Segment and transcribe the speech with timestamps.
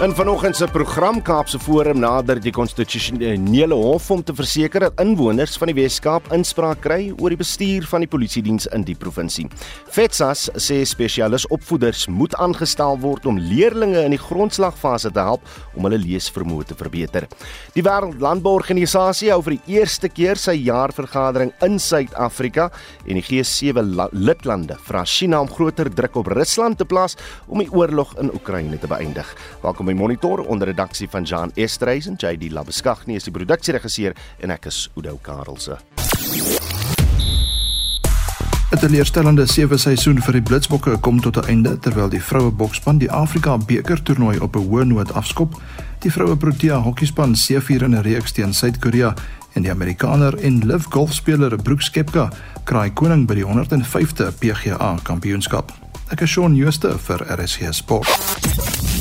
[0.00, 5.58] In vanoggend se program Kaapse Forum nader die konstitusionele hof om te verseker dat inwoners
[5.60, 9.44] van die Wes-Kaap inspraak kry oor die bestuur van die polisie diens in die provinsie.
[9.92, 15.44] FETSAS sê spesialis opvoeders moet aangestel word om leerders in die grondslagfase te help
[15.76, 17.28] om hulle leesvermoë te verbeter.
[17.76, 22.70] Die Wêreldlandbouorganisasie hou vir die eerste keer sy jaarvergadering in Suid-Afrika
[23.04, 23.84] en die G7
[24.16, 27.20] lidlande vra China om groter druk op Rusland te plaas
[27.52, 29.36] om die oorlog in Oekraïne te beëindig.
[29.60, 34.68] Welkom my monitor onder redaksie van Jan Estreisen, JD Labeskagni is die produksieregisseur en ek
[34.70, 35.78] is Udo Karelse.
[38.70, 42.98] 'n Teleurstellende sewe seisoen vir die Blitsbokke kom tot 'n einde terwyl die vroue bokspan
[42.98, 45.60] die Afrika beker toernooi op 'n hoë noot afskop.
[45.98, 49.14] Die vroue Protea hokkiespan seëvier in 'n reeks teen Suid-Korea
[49.54, 52.30] en die Amerikaner en LIV golfspeler Brooks Koepka
[52.64, 55.72] kraai koning by die 105de PGA kampioenskap.
[56.10, 58.99] Ek is Shaun Schuster vir RSG Sport.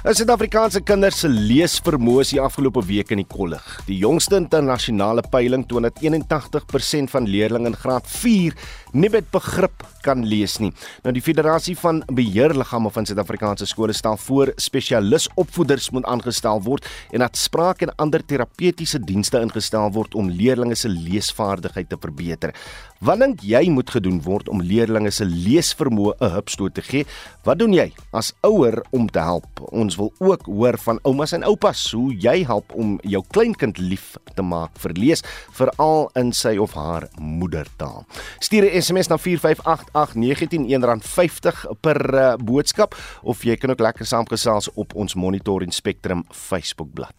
[0.00, 3.64] In Suid-Afrikaanse kinders se leesvermoë is die afgelope week in die kollig.
[3.84, 8.56] Die jongste internasionale peiling toon dat 81% van leerders in graad 4
[8.96, 10.70] nie met begrip kan lees nie.
[11.04, 16.88] Nou die Federasie van Beheerliggame van Suid-Afrikaanse skole stel voor spesialis opvoeders moet aangestel word
[17.12, 22.56] en dat spraak en ander terapeutiese dienste ingestel word om leerders se leesvaardigheid te verbeter.
[23.00, 27.06] Wat dink jy moet gedoen word om leerders se leesvermoë 'n hupstoot te gee?
[27.44, 29.48] Wat doen jy as ouer om te help?
[29.72, 34.18] Ons wil ook hoor van oumas en oupas hoe jy help om jou kleinkind lief
[34.34, 38.04] te maak vir lees, veral in sy of haar moedertaal.
[38.38, 44.68] Stuur 'n SMS na 4588919 R50 per uh, boodskap of jy kan ook lekker saamgesels
[44.74, 47.14] op ons Monitor en Spectrum Facebookblad.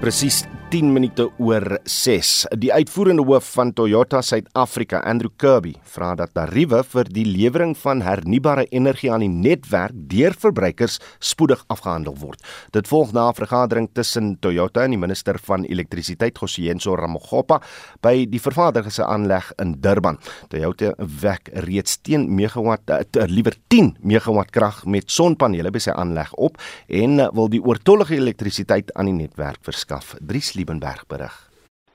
[0.00, 2.44] Presies 10 minute oor 6.
[2.62, 8.04] Die uitvoerende hoof van Toyota Suid-Afrika, Andrew Kirby, vra dat tariewe vir die lewering van
[8.06, 12.44] hernubare energie aan die netwerk deur verbruikers spoedig afgehandel word.
[12.70, 17.60] Dit volg na 'n vergadering tussen Toyota en die minister van elektrisiteit, Gosienso Ramogopa,
[18.00, 20.18] by die vervaardigers se aanleg in Durban.
[20.48, 26.32] Toyota wek reeds 10 megawatt, uh, liewer 10 megawatt krag met sonpanele by sy aanleg
[26.34, 26.56] op
[26.86, 30.14] en wil die oortollige elektrisiteit aan die netwerk verskaf.
[30.20, 31.36] Dries Liebenberg berig.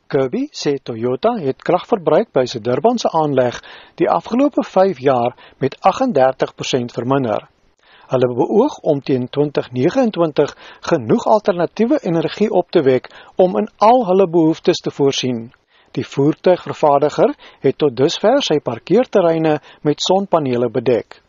[0.10, 3.58] Kirby sê Toyota het kragverbruik by sy Durbanse aanleg
[4.02, 7.46] die afgelope 5 jaar met 38% verminder.
[8.10, 10.54] Hulle beoog om teen 2029
[10.90, 13.10] genoeg alternatiewe energie op te wek
[13.46, 15.48] om in al hulle behoeftes te voorsien.
[15.98, 17.34] Die voertuigvervaardiger
[17.66, 21.22] het tot dusver sy parkeerterreine met sonpanele bedek.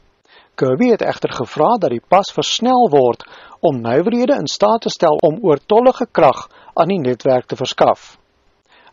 [0.56, 3.24] Kirby het egter gevra dat die pas versnel word
[3.60, 8.16] om nywerhede in staat te stel om oortollige krag aan die netwerk te verskaf.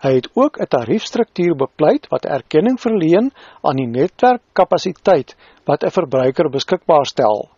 [0.03, 5.35] Hy het ook 'n tariefstruktuur bepleit wat erkenning verleen aan die netwerkkapasiteit
[5.65, 7.49] wat 'n verbruiker beskikbaar stel.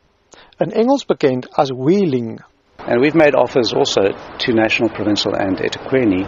[0.60, 2.40] In Engels bekend as wheeling.
[2.78, 4.02] And we've made offers also
[4.38, 6.26] to National Provincial and eThekwini.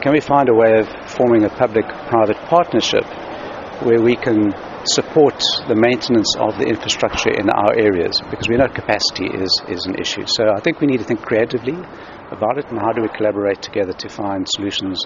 [0.00, 3.04] Can we find a way of forming a public-private partnership
[3.82, 4.54] where we can
[4.84, 5.38] support
[5.68, 9.94] the maintenance of the infrastructure in our areas because we know capacity is, is an
[9.94, 10.24] issue.
[10.26, 11.76] So I think we need to think creatively
[12.30, 15.04] about it and how do we collaborate together to find solutions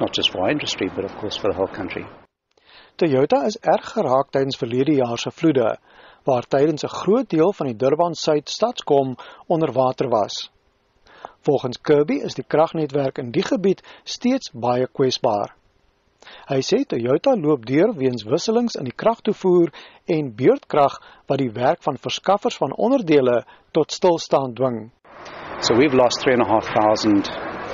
[0.00, 2.06] not just for our industry but of course for the whole country.
[2.98, 5.76] Toyota is erg geraak tydens verlede jaar se vloede
[6.28, 10.50] waar tydens 'n groot deel van die Durban Suid stadskom onder water was.
[11.40, 15.54] Volgens Kirby is die kragnetwerk in die gebied steeds baie kwesbaar.
[16.48, 19.72] Hy sê Toyota loop deur weens wisselings in die kragtoevoer
[20.06, 24.92] en beurtkrag wat die werk van verskaffers van onderdele tot stilstand dwing.
[25.62, 27.22] So we've lost 3,500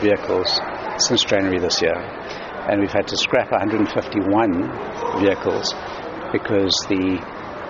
[0.02, 0.60] vehicles
[0.98, 3.88] since January this year, and we've had to scrap 151
[5.24, 5.72] vehicles
[6.30, 7.16] because the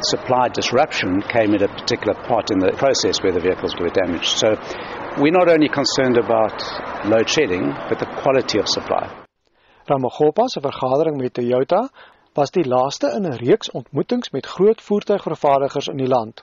[0.03, 4.37] supply disruption came at a particular part in the process where the vehicles were damaged.
[4.43, 4.59] So
[5.19, 6.67] we're not only concerned about
[7.07, 9.07] load shedding, but the quality of supply.
[9.89, 11.89] Ramagopa se vergadering met Toyota
[12.34, 16.42] was die laaste in 'n reeks ontmoetings met groot voertuigvervaardigers in die land.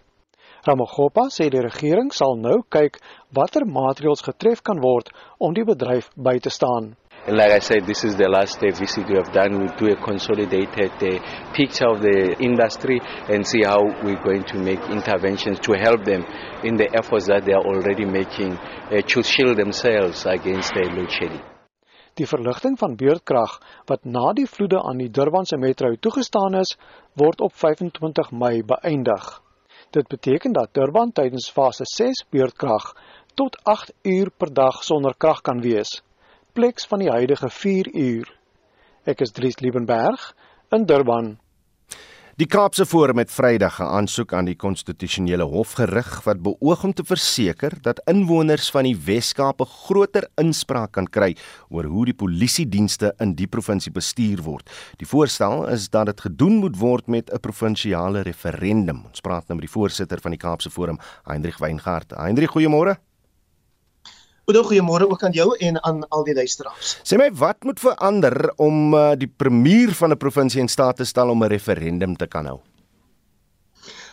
[0.65, 2.95] Ramagopa sê die regering sal nou kyk
[3.37, 6.95] watter maatreëls getref kan word om die bedryf by te staan.
[7.27, 9.59] And like I said, this is the last day visit we have done.
[9.61, 14.57] We do a consolidated uh, picture of the industry and see how we're going to
[14.57, 16.25] make interventions to help them
[16.63, 21.11] in the efforts that they are already making uh, to shield themselves against the load
[21.11, 21.41] shedding.
[22.17, 26.77] Die verligting van beurtkrag wat na die vloede aan die Durbanse metro toegestaan is,
[27.13, 29.44] word op 25 Mei beëindig.
[29.95, 32.89] Dit beteken dat Durban tydens fase 6 beurtkrag
[33.33, 36.01] tot 8 uur per dag sonder krag kan wees,
[36.51, 38.33] pleks van die huidige 4 uur.
[39.07, 40.33] Ek is Dries Liebenberg
[40.75, 41.37] in Durban.
[42.35, 46.93] Die Kaapse Forum het Vrydag 'n aansoek aan die konstitusionele hof gerig wat beoog om
[46.93, 51.35] te verseker dat inwoners van die Wes-Kaap 'n groter inspraak kan kry
[51.69, 54.69] oor hoe die polisiedienste in die provinsie bestuur word.
[54.97, 59.05] Die voorstel is dat dit gedoen moet word met 'n provinsiale referendum.
[59.05, 62.11] Ons praat nou met die voorsitter van die Kaapse Forum, Hendrik Weingart.
[62.11, 62.97] Hendrik, goeiemôre.
[64.45, 66.99] Goeie goeiemôre ook aan jou en aan al die luisteraars.
[67.01, 71.05] Sê my wat moet verander om uh, die premier van 'n provinsie in staat te
[71.05, 72.59] stel om 'n referendum te kan hou?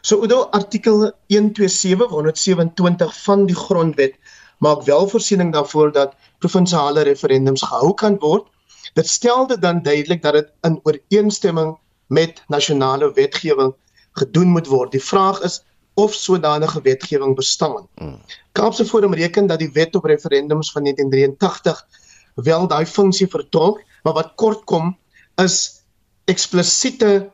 [0.01, 4.17] So Udo artikel 127 127 van die grondwet
[4.59, 8.49] maak wel voorsiening daarvoor dat provinsiale referendums gehou kan word.
[8.95, 11.77] Dit stel dit dan duidelik dat dit in ooreenstemming
[12.07, 13.75] met nasionale wetgewing
[14.13, 14.93] gedoen moet word.
[14.93, 15.63] Die vraag is
[15.95, 17.89] of sodanige wetgewing bestaan.
[17.95, 18.21] Mm.
[18.53, 21.87] Kaapse Forum reken dat die wet op referendums van 1983
[22.35, 24.97] wel daai funksie vertolk, maar wat kort kom
[25.35, 25.85] is
[26.25, 27.31] eksplisiete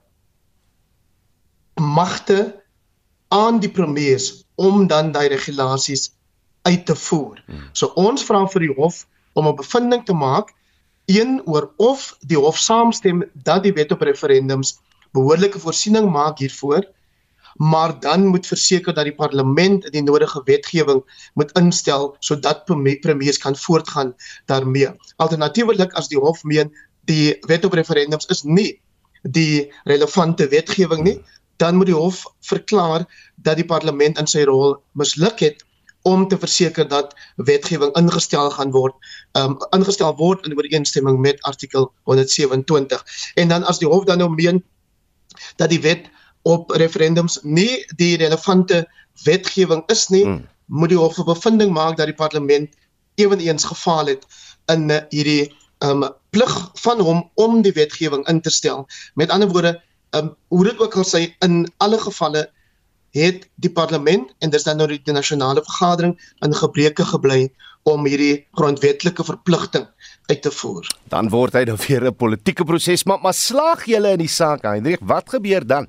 [1.75, 2.63] magte
[3.29, 4.23] aan die premier
[4.55, 6.13] om dan daai regulasies
[6.63, 7.43] uit te voer.
[7.47, 7.69] Mm.
[7.73, 10.55] So ons vra vir die hof om 'n bevinding te maak
[11.07, 14.79] een oor of die hof saamstem dat die wet op referendums
[15.13, 16.85] behoorlike voorsiening maak hiervoor
[17.59, 21.03] maar dan moet verseker dat die parlement die nodige wetgewing
[21.35, 24.15] moet instel sodat premiers kan voortgaan
[24.47, 24.89] daarmee.
[25.17, 26.71] Alternatiefelik as die hof meen
[27.11, 28.81] die wet op referendums is nie
[29.23, 31.19] die relevante wetgewing nie,
[31.59, 33.07] dan moet die hof verklaar
[33.37, 35.65] dat die parlement in sy rol misluk het
[36.07, 38.95] om te verseker dat wetgewing ingestel gaan word,
[39.35, 43.03] um ingestel word in ooreenstemming met artikel 127.
[43.35, 44.63] En dan as die hof dan nou meen
[45.57, 46.07] dat die wet
[46.49, 48.87] op referendums nie die relevante
[49.25, 50.45] wetgewing is nie, hmm.
[50.67, 52.75] moet die hof 'n bevinding maak dat die parlement
[53.21, 54.25] ewenigs gefaal het
[54.73, 55.53] in uh, hierdie
[55.85, 58.87] um plig van hom om die wetgewing in te stel.
[59.15, 59.81] Met ander woorde,
[60.17, 62.49] um hoe dit ook al sê in alle gevalle
[63.17, 67.49] het die parlement en dis dan nou die nasionale vergadering in gebreke gebly
[67.89, 69.87] om hierdie grondwetlike verpligting
[70.29, 70.89] uit te voer.
[71.09, 74.63] Dan word hy dan weer 'n politieke proses, maar maar slaag julle in die saak,
[74.63, 75.89] Hendrik, wat gebeur dan?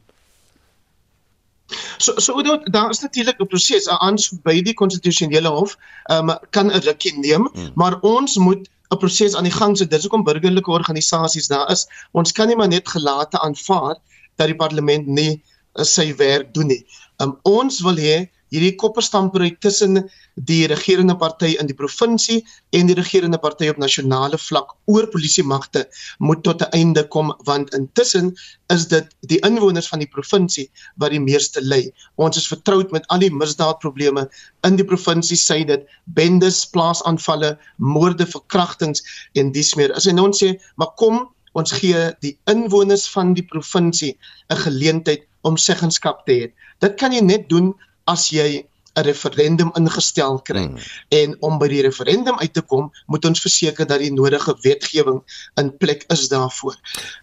[2.00, 6.38] So so dit daar is natuurlik 'n proses aan by die konstitusionele hof, ehm um,
[6.50, 7.72] kan 'n rukkie neem, hmm.
[7.75, 9.92] maar ons moet 'n proses aan die gang sit.
[9.92, 11.88] Dis hoekom burgerlike organisasies daar is.
[12.12, 13.96] Ons kan nie maar net gelate aanvaar
[14.36, 15.42] dat die parlement nie
[15.75, 16.86] uh, sy werk doen nie.
[17.18, 20.04] Ehm um, ons wil hê hierdie kopperstampery tussen
[20.50, 22.40] die regerende party in die provinsie
[22.78, 25.86] en die regerende party op nasionale vlak oor polisie magte
[26.19, 28.36] moet tot 'n einde kom want intussen
[28.69, 31.92] is dit die inwoners van die provinsie wat die meeste ly.
[32.18, 34.28] Ons is vertroud met al die misdaadprobleme
[34.63, 39.04] in die provinsie, sê dit bendes, plaasaanvalle, moorde, verkrachtings
[39.36, 39.94] en dies meer.
[39.94, 44.18] As hy nou sê, maar kom ons gee die inwoners van die provinsie
[44.50, 46.51] 'n geleentheid om seggenskap te hê.
[46.80, 47.74] Dit kan jy net doen
[48.10, 48.66] as jy
[48.98, 50.66] 'n referendum ingestel kry.
[50.66, 50.78] Hmm.
[51.10, 55.22] En om by die referendum uit te kom, moet ons verseker dat die nodige wetgewing
[55.62, 56.76] in plek is daarvoor.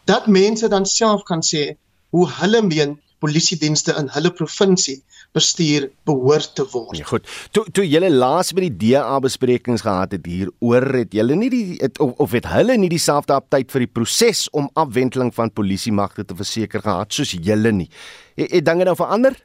[0.04, 1.74] Dat mense dan self kan sê
[2.14, 5.00] hoe hulle meen polisiedienste in hulle provinsie
[5.36, 6.96] bestuur behoort te word.
[7.00, 7.28] Ja, goed.
[7.50, 11.50] Toe toe julle laas by die DA besprekings gehad het hier oor het julle nie
[11.52, 15.52] die het, of, of het hulle nie dieselfde aptyd vir die proses om afwendeling van
[15.52, 17.88] polisie magte te verseker gehad soos julle nie.
[18.36, 19.36] Het, het dinge nou verander?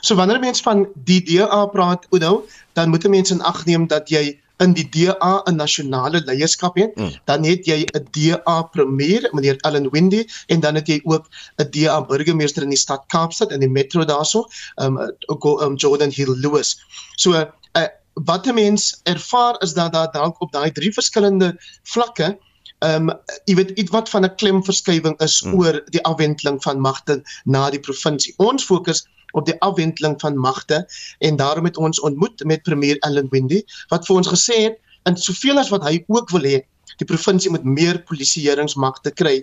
[0.00, 3.86] So wanneer mense van die DA praat, Oudo, dan moet 'n mens in ag neem
[3.86, 7.12] dat jy in die DA 'n nasionale leierskap het, mm.
[7.24, 11.70] dan het jy 'n DA premier, meneer Allan Windy, en dan het jy ook 'n
[11.70, 14.46] DA burgemeester in die stad Kaapstad in die metro daarso,
[14.76, 16.80] um, um Jordan Hill Lewis.
[17.16, 22.38] So uh, wat 'n mens ervaar is dat daar dalk op daai drie verskillende vlakke
[22.80, 25.54] Ehm um, jy weet iets wat van 'n klemverskywing is mm.
[25.54, 28.32] oor die afwendeling van magte na die provinsie.
[28.36, 30.84] Ons fokus op die afwendeling van magte
[31.18, 35.16] en daarom het ons ontmoet met premier Allan Windy wat vir ons gesê het en
[35.16, 36.60] soveel as wat hy ook wil hê
[37.00, 39.40] die provinsie moet meer polisieeringsmagte kry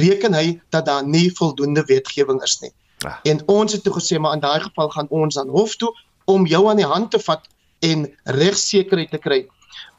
[0.00, 2.72] reken hy dat daar nie voldoende wetgewing is nie.
[3.04, 3.18] Ja.
[3.30, 5.92] En ons het toe gesê maar in daai geval gaan ons aan hof toe
[6.24, 7.46] om jou aan die hand te vat
[7.84, 9.44] en regsekerheid te kry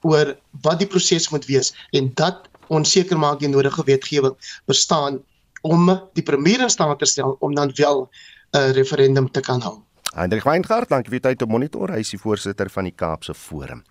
[0.01, 4.35] oor wat die proses moet wees en dat ons seker maak die nodige wetgewing
[4.69, 5.21] bestaan
[5.65, 8.07] om die premier in staat te stel om dan wel
[8.55, 9.85] 'n referendum te kan hou.
[10.15, 11.91] Hendrik Weingart, dankie vir tyd om monitor.
[11.91, 13.81] Hy is die voorsitter van die Kaapse Forum.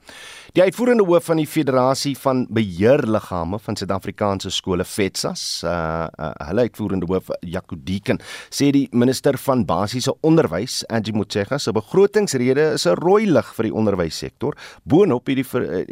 [0.57, 6.65] Die uitvoerende hoof van die Federasie van Beheerliggame van Suid-Afrikaanse skole FETSAS, uh, uh hulle
[6.65, 12.87] uitvoerende hoof Jaco Deeken, sê die minister van basiese onderwys, Angie Motshega, se begrotingsrede is
[12.87, 14.57] 'n rooi lig vir die onderwyssektor.
[14.85, 15.47] Boonop het, die,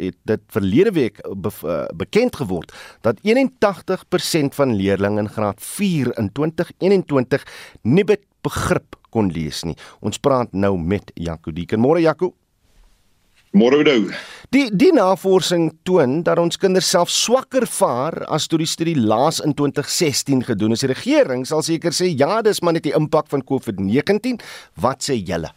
[0.07, 6.17] het dit verlede week be, uh, bekend geword dat 81% van leerders in graad 4
[6.17, 7.45] in 2021
[7.83, 8.03] nie
[8.43, 9.75] begrip kon lees nie.
[10.01, 11.81] Ons praat nou met Jaco Dieken.
[11.81, 12.33] Môre Jaco.
[13.53, 14.09] Môre Oudo.
[14.49, 19.37] Die die navorsing toon dat ons kinders self swakker vaar as toe die studie laas
[19.45, 20.81] in 2016 gedoen is.
[20.81, 24.41] Die regering sal seker sê ja, dis maar net die impak van COVID-19.
[24.81, 25.53] Wat sê julle?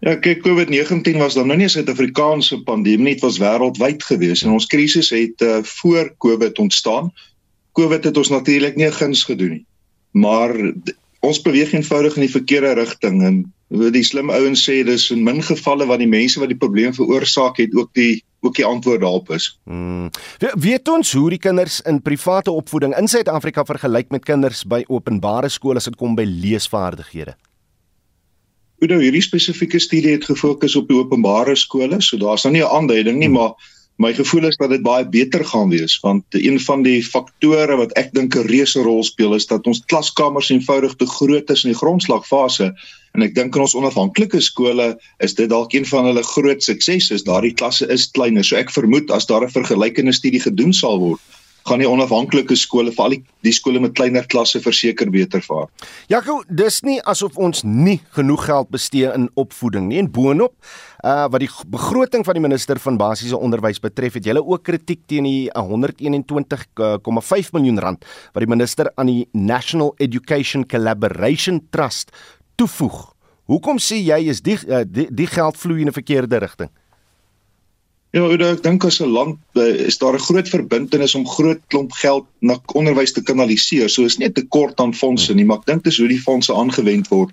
[0.00, 4.56] Ja, kyk COVID-19 was dan nou nie 'n Suid-Afrikaanse pandemie, dit was wêreldwyd gewees en
[4.56, 7.12] ons krisis het uh, voor COVID ontstaan.
[7.72, 9.66] COVID het ons natuurlik nie guns gedoen nie.
[10.10, 10.72] Maar
[11.20, 15.42] ons beweeg eenvoudig in die verkeerde rigting en die slim ouens sê dis in min
[15.44, 19.30] gevalle wat die mense wat die probleem veroorsaak het ook die ook die antwoord daarop
[19.34, 19.48] is.
[19.66, 20.10] Hmm.
[20.62, 25.50] Weet ons hoe die kinders in private opvoeding in Suid-Afrika vergelyk met kinders by openbare
[25.50, 27.34] skole as dit kom by leesvaardighede?
[28.78, 32.70] Oudo, hierdie spesifieke studie het gefokus op die openbare skole, so daar's nou nie 'n
[32.70, 33.34] aanduiding nie, hmm.
[33.34, 37.76] maar my gevoel is dat dit baie beter gaan wees want een van die faktore
[37.80, 41.64] wat ek dink 'n reuse rol speel is dat ons klaskamers eenvoudig te groot is
[41.64, 42.72] in die grondslagfase.
[43.14, 47.14] En ek dink in ons onafhanklike skole is dit dalk een van hulle groot suksesse
[47.14, 47.26] is.
[47.26, 48.44] Daardie klasse is kleiner.
[48.44, 51.20] So ek vermoed as daar 'n vergelykende studie gedoen sal word
[51.68, 55.68] gaan die onafhanklike skole veral die, die skole met kleiner klasse verseker beter vaar.
[56.10, 60.54] Jaco, dis nie asof ons nie genoeg geld bestee in opvoeding nie en boonop
[61.06, 65.04] uh wat die begroting van die minister van basiese onderwys betref, het julle ook kritiek
[65.06, 72.10] teen die 121,5 miljoen rand wat die minister aan die National Education Collaboration Trust
[72.58, 73.14] toevoeg.
[73.48, 76.70] Hoekom sê jy is die uh, die, die geld vloei in 'n verkeerde rigting?
[78.16, 81.92] Ja, ek dink as 'n land eh, is daar 'n groot verbintenis om groot klomp
[81.92, 83.88] geld na onderwys te kanaliseer.
[83.88, 86.54] So is nie 'n tekort aan fondse nie, maar ek dink dis hoe die fondse
[86.54, 87.30] aangewend word.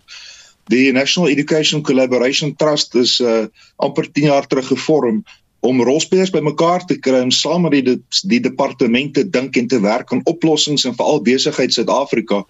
[0.67, 5.23] Die National Education Collaboration Trust is uh amper 10 jaar terug gevorm
[5.59, 10.11] om rolspelers bymekaar te kry om saam met die die departemente dink en te werk
[10.11, 12.43] aan oplossings en veral besigheid Suid-Afrika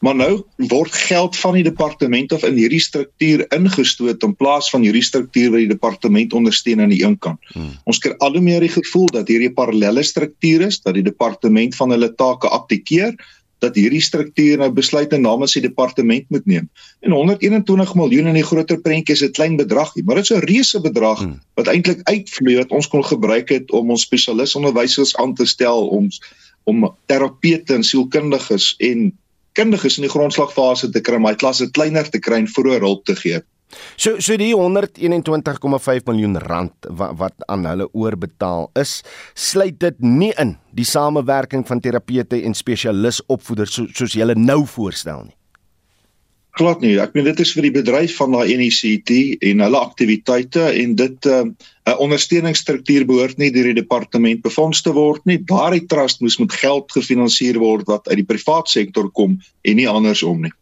[0.00, 0.30] Maar nou
[0.70, 5.50] word geld van die departement of in hierdie struktuur ingestoot in plaas van hierdie struktuur
[5.52, 7.40] wat die departement ondersteun aan die een kant.
[7.52, 7.74] Hmm.
[7.84, 11.76] Ons kry al hoe meer die gevoel dat hierdie parallelle struktuur is, dat die departement
[11.76, 13.12] van hulle take abdikeer,
[13.60, 16.70] dat hierdie struktuur nou besluite namens die departement moet neem.
[17.04, 20.46] En 121 miljoen in die groter prentjie is 'n klein bedrag, maar dit is 'n
[20.48, 21.40] reuse bedrag hmm.
[21.54, 26.08] wat eintlik uitvloei wat ons kon gebruik het om ons spesialisonderwysers aan te stel om
[26.64, 29.12] om terapeute en sielkundiges en
[29.58, 33.16] kundiges in die grondslagfase te kry, my klasse kleiner te kry en vroeër hulp te
[33.18, 33.40] gee.
[33.96, 39.00] So so die 121,5 miljoen rand wat, wat aan hulle oorbetaal is,
[39.34, 44.64] sluit dit nie in die samewerking van terapeute en spesialis opvoeders so, soos jy nou
[44.66, 45.39] voorstel nie
[46.58, 46.96] glad nie.
[47.00, 49.10] Ek meen dit is vir die bedryf van daai NECT
[49.50, 51.54] en hulle aktiwiteite en dit 'n
[51.88, 55.38] uh, ondersteuningsstruktuur behoort nie deur die departement befonds te word nie.
[55.38, 59.88] Daardie trust moes met geld gefinansier word wat uit die privaat sektor kom en nie
[59.88, 60.52] andersom nie.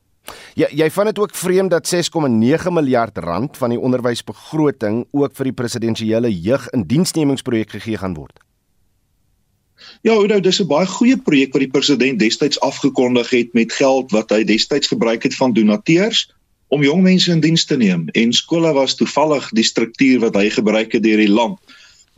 [0.55, 5.45] Ja, jy vind dit ook vreemd dat 6,9 miljard rand van die onderwysbegroting ook vir
[5.45, 8.37] die presidensiële jeug-indiensnemingsprojek gegee gaan word.
[10.03, 14.11] Ja, Oudo, dis 'n baie goeie projek wat die president destyds afgekondig het met geld
[14.11, 16.29] wat hy destyds gebruik het van donateurs
[16.69, 20.49] om jong mense in diens te neem en skole was toevallig die struktuur wat hy
[20.51, 21.59] gebruik het deur die land.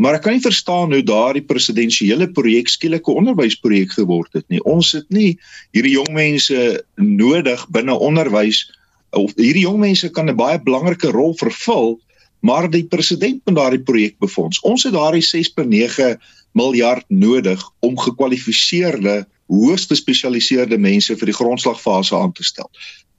[0.00, 4.62] Maar ek kan nie verstaan hoe daardie presidensiële projek skielik 'n onderwysprojek geword het nie.
[4.64, 5.38] Ons het nie
[5.72, 8.70] hierdie jong mense nodig binne onderwys
[9.10, 12.00] of hierdie jong mense kan 'n baie belangrike rol vervul,
[12.40, 14.60] maar die president moet daardie projek befonds.
[14.66, 16.14] Ons het daardie 6.9
[16.58, 22.70] miljard nodig om gekwalifiseerde, hoogs gespesialiseerde mense vir die grondslagfase aan te stel.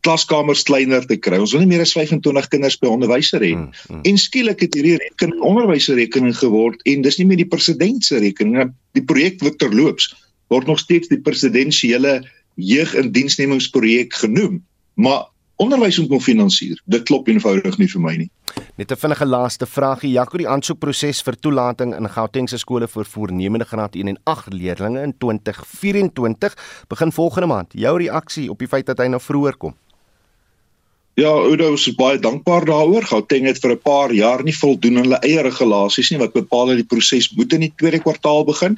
[0.01, 1.37] Klaskamers kleiner te kry.
[1.37, 3.51] Ons wil nie meer as 25 kinders by onderwyser hê.
[3.53, 4.03] Mm, mm.
[4.09, 8.73] En skielik het hierdie rekening onderwyserrekening geword en dis nie meer die president se rekening.
[8.97, 10.09] Die projek wat terloops
[10.51, 12.21] word nog steeds die presidensiële
[12.59, 14.59] jeugindiensnemingsprojek genoem,
[14.99, 15.29] maar
[15.61, 16.81] onderwys moet nog finansier.
[16.85, 18.29] Dit klop eenvoudig nie vir my nie.
[18.77, 20.11] Net 'n vinnige laaste vraagie.
[20.11, 25.03] Jaco, die aansoekproses vir toelating in Gautengse skole vir voornemende graad 1 en 8 leerders
[25.03, 26.55] in 2024
[26.87, 27.67] begin volgende maand.
[27.73, 29.75] Jou reaksie op die feit dat hy nou vroeër kom?
[31.15, 33.03] Ja, Oudo is baie dankbaar daaroor.
[33.03, 36.67] Gauteng het vir 'n paar jaar nie voldoen aan hulle eie regulasies nie wat bepaal
[36.67, 38.77] dat die proses moet in die tweede kwartaal begin.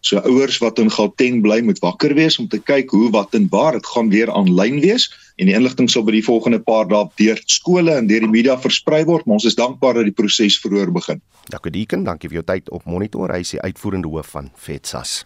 [0.00, 3.46] So ouers wat in Gauteng bly moet wakker wees om te kyk hoe wat en
[3.50, 7.04] waar dit gaan weer aanlyn wees en die inligting sal by die volgende paar dae
[7.18, 10.60] deur skole en deur die media versprei word, maar ons is dankbaar dat die proses
[10.62, 11.22] vroeër begin.
[11.50, 13.34] Dankie Deacon, dankie vir jou tyd op Monitor.
[13.34, 15.22] Hy is die uitvoerende hoof van FETSAS.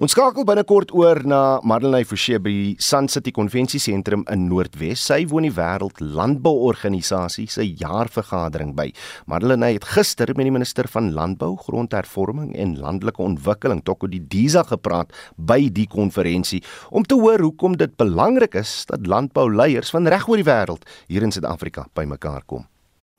[0.00, 5.02] Ons skakel binnekort oor na Madeleine Forsie by Sun City Konvensiesentrum in Noordwes.
[5.04, 8.86] Sy woon die Wêreld Landbouorganisasie se jaarvergadering by.
[9.28, 14.62] Madeleine het gister met die minister van Landbou, Grondhervorming en Landelike Ontwikkeling, Toko die Diza
[14.70, 20.24] gepraat by die konferensie om te hoor hoekom dit belangrik is dat landbouleiers van reg
[20.32, 22.64] oor die wêreld hier in Suid-Afrika bymekaar kom.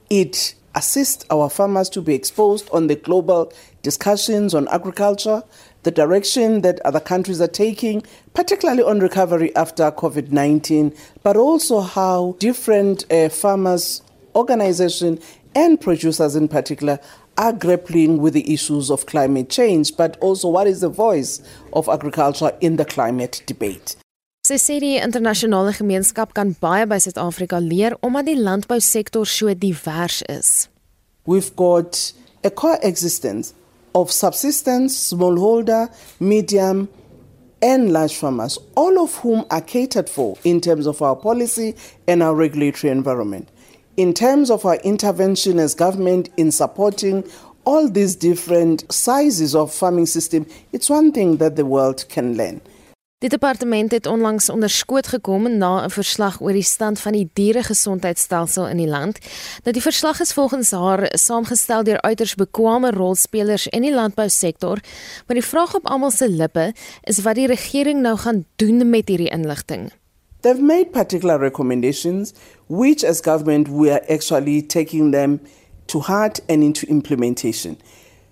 [0.09, 5.43] It assist our farmers to be exposed on the global discussions on agriculture,
[5.83, 11.81] the direction that other countries are taking, particularly on recovery after COVID 19, but also
[11.81, 14.01] how different uh, farmers,
[14.35, 15.19] organizations,
[15.55, 16.99] and producers in particular
[17.37, 21.41] are grappling with the issues of climate change, but also what is the voice
[21.73, 23.95] of agriculture in the climate debate.
[24.41, 30.23] Sy sê die internasionale gemeenskap kan baie by Suid-Afrika leer omdat die landbousektor so divers
[30.27, 30.67] is.
[31.29, 32.11] We've got
[32.43, 33.53] a coexistence
[33.93, 36.89] of subsistence, smallholder, medium
[37.61, 41.75] and large farmers, all of whom are catered for in terms of our policy
[42.07, 43.49] and our regulatory environment.
[43.97, 47.23] In terms of our intervention as government in supporting
[47.65, 52.61] all these different sizes of farming system, it's one thing that the world can learn.
[53.21, 57.29] Die departement het onlangs onder skoot gekom na 'n verslag oor die stand van die
[57.33, 59.19] dieregesondheidstelsel in die land.
[59.63, 64.79] Nou die verslag is volgens haar saamgestel deur uiters bekwame rolspelers in die landbousektor,
[65.27, 66.73] maar die vraag op almal se lippe
[67.03, 69.91] is wat die regering nou gaan doen met hierdie inligting.
[70.39, 72.33] They've made particular recommendations
[72.67, 75.41] which as government we are actually taking them
[75.85, 77.77] to heart and into implementation.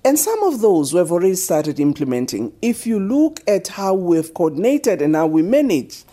[0.06, 2.54] And some of those we have already started implementing.
[2.62, 6.04] If you look at how we've coordinated and how we manage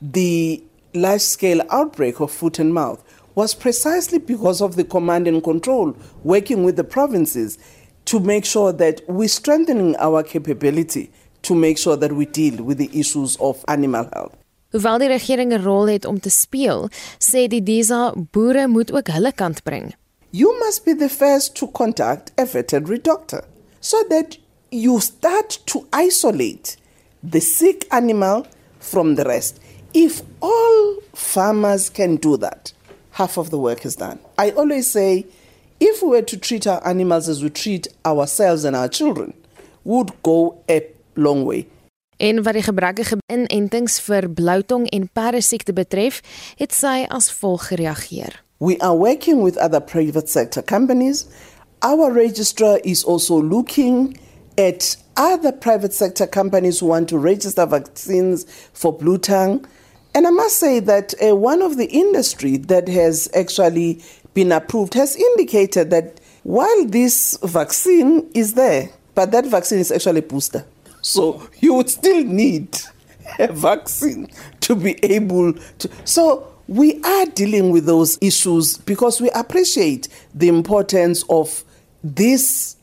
[0.00, 0.62] the
[0.94, 3.02] large scale outbreak of foot and mouth,
[3.34, 7.58] was precisely because of the command and control working with the provinces
[8.04, 11.10] to make sure that we're strengthening our capability
[11.42, 14.36] to make sure that we deal with the issues of animal health.
[14.72, 19.08] Hoewel die regering 'n rol het om te speel, sê die DISA boere moet ook
[19.08, 19.92] hulle kant bring.
[20.32, 23.44] You must be the first to contact a veterinary doctor
[23.80, 24.38] so that
[24.70, 26.76] you start to isolate
[27.22, 28.46] the sick animal
[28.80, 29.60] from the rest.
[29.92, 32.72] If all farmers can do that,
[33.10, 34.18] half of the work is done.
[34.38, 35.26] I always say
[35.78, 39.34] if we were to treat our animals as we treat ourselves and our children,
[39.84, 40.80] would go a
[41.16, 41.66] long way.
[42.16, 46.20] En wat die gebrekkige inentings vir bloutong en perdesiekte betref,
[46.56, 48.38] het sy as volg gereageer.
[48.62, 51.26] We are working with other private sector companies.
[51.82, 54.20] Our registrar is also looking
[54.56, 59.66] at other private sector companies who want to register vaccines for blue tongue.
[60.14, 64.00] And I must say that uh, one of the industry that has actually
[64.32, 70.20] been approved has indicated that while this vaccine is there, but that vaccine is actually
[70.20, 70.64] a booster.
[71.00, 72.78] So you would still need
[73.40, 74.28] a vaccine
[74.60, 75.90] to be able to.
[76.04, 81.64] So we are dealing with those issues because we appreciate the importance of
[82.02, 82.76] these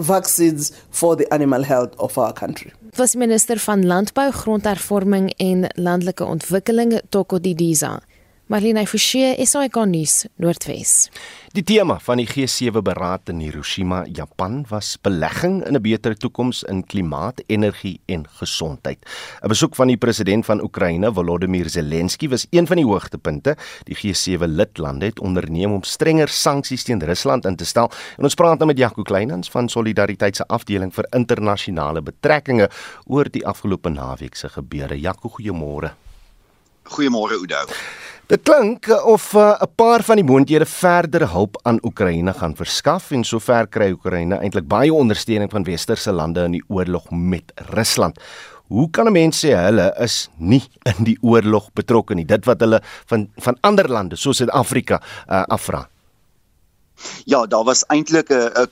[0.00, 2.72] vaccines for the animal health of our country.
[2.98, 8.00] Was minister van Landbou, Grondhervorming en Landelike Ontwikkeling Toko Didiza.
[8.46, 11.08] Marlene Forsie, SAK nuus, Noordwes.
[11.50, 16.62] Die tema van die G7 beraad in Hiroshima, Japan, was belegging in 'n beter toekoms
[16.62, 18.98] in klimaat, energie en gesondheid.
[19.42, 23.56] 'n Besoek van die president van Oekraïne, Volodymyr Zelensky, was een van die hoogtepunte.
[23.84, 27.90] Die G7 lidlande het onderneem om strenger sanksies teen Rusland in te stel.
[28.16, 32.70] En ons praat nou met Jaco Kleinhans van Solidariteit se afdeling vir internasionale betrekkinge
[33.06, 35.00] oor die afgelope naweek se gebeure.
[35.00, 35.90] Jaco, goeiemôre.
[36.84, 37.66] Goeiemôre Oudo.
[38.26, 43.10] Dit klink of 'n uh, paar van die moonthede verder hulp aan Oekraïne gaan verskaf
[43.10, 48.18] en sover kry Oekraïne eintlik baie ondersteuning van westerse lande in die oorlog met Rusland.
[48.66, 52.24] Hoe kan 'n mens sê hulle is nie in die oorlog betrokke nie?
[52.24, 55.88] Dit wat hulle van van ander lande soos Suid-Afrika uh, afvra.
[57.24, 58.70] Ja, daar was eintlik 'n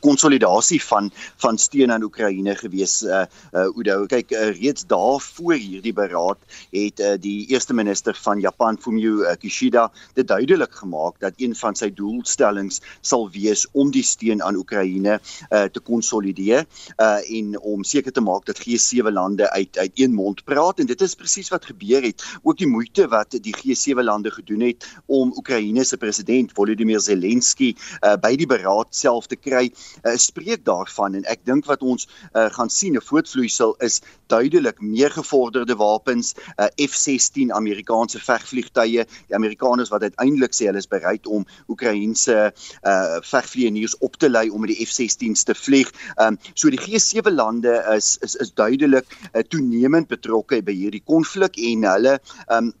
[0.00, 3.02] konsolidasie van van steun aan Oekraïne gewees.
[3.02, 6.38] Uh uh Udo, kyk uh, reeds daar voor hierdie beraad
[6.70, 11.54] het uh, die eerste minister van Japan, Fumio uh, Kishida, dit duidelik gemaak dat een
[11.54, 16.66] van sy doelstellings sal wees om die steun aan Oekraïne uh te konsolideer
[17.00, 20.86] uh en om seker te maak dat G7 lande uit uit een mond praat en
[20.86, 22.22] dit is presies wat gebeur het.
[22.42, 27.55] Ook die moeite wat die G7 lande gedoen het om Oekraïne se president Volodymyr Zelensky
[27.56, 29.70] Zelensky uh, by die beraad self te kry,
[30.04, 34.80] uh, spreek daarvan en ek dink wat ons uh, gaan sien 'n voortvloeisel is duidelik
[34.80, 41.26] meer gevorderde wapens, uh, F16 Amerikaanse vegvliegtuie, die Amerikaners wat uiteindelik sê hulle is bereid
[41.26, 45.92] om Oekraïense uh, vegvlieëniers op te lei om met die F16s te vlieg.
[46.20, 51.56] Um, so die G7 lande is is is duidelik uh, toenemend betrokke by hierdie konflik
[51.56, 52.18] en hulle
[52.50, 52.74] um,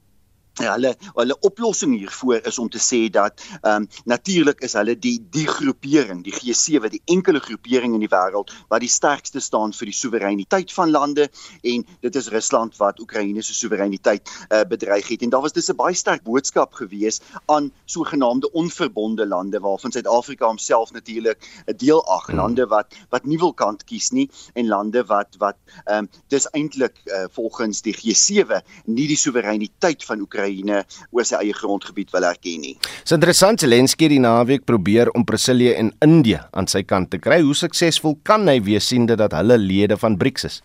[0.64, 5.18] hulle hulle oplossing hiervoor is om te sê dat ehm um, natuurlik is hulle die
[5.30, 9.90] die groepering, die G7, die enkele groepering in die wêreld wat die sterkste staan vir
[9.90, 11.28] die soewereiniteit van lande
[11.62, 15.22] en dit is Rusland wat Oekraïne se soewereiniteit uh, bedreig het.
[15.22, 20.46] En daar was dis 'n baie sterk boodskap gewees aan sogenaamde onverbonde lande waarvan Suid-Afrika
[20.46, 22.36] homself natuurlik 'n deel ag, hmm.
[22.36, 26.48] lande wat wat nie wil kant kies nie en lande wat wat ehm um, dis
[26.50, 32.12] eintlik uh, volgens die G7 nie die soewereiniteit van Oekraïne Oekraïne oor sy eie grondgebied
[32.14, 32.76] wil erken nie.
[33.02, 37.40] Dis interessant Zelensky die naweek probeer om Brasilië en Indië aan sy kant te kry.
[37.42, 40.62] Hoe suksesvol kan hy wees siende dat hulle lede van BRICS is?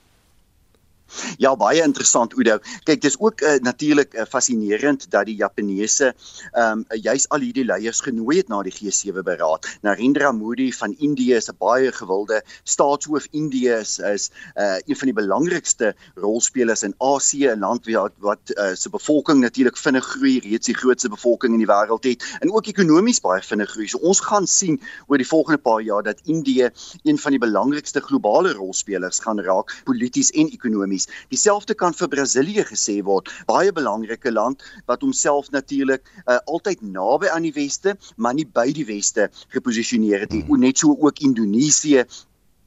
[1.38, 2.60] Ja, baie interessant Oudo.
[2.88, 6.14] Kyk, dis ook uh, natuurlik uh, fascinerend dat die Japaneese
[6.52, 9.68] ehm um, juis al hierdie leiers genooi het na die G7 beraad.
[9.82, 13.28] Narendra Modi van Indië is 'n baie gewilde staatshoof.
[13.32, 18.54] Indië is is uh, een van die belangrikste rolspelers in Asië, 'n land wat wat
[18.56, 22.52] uh, se bevolking natuurlik vinnig groei, reeds die grootste bevolking in die wêreld het en
[22.52, 23.88] ook ekonomies baie vinnig groei.
[23.88, 26.70] So ons gaan sien oor die volgende paar jaar dat Indië
[27.04, 31.28] een van die belangrikste globale rolspelers gaan raak, polities en ekonomies kwessies.
[31.30, 33.30] Dieselfde kan vir Brasilië gesê word.
[33.48, 38.72] Baie belangrike land wat homself natuurlik uh, altyd naby aan die weste, maar nie by
[38.72, 40.44] die weste geposisioneer het nie.
[40.46, 40.60] Hmm.
[40.60, 42.06] Net so ook Indonesië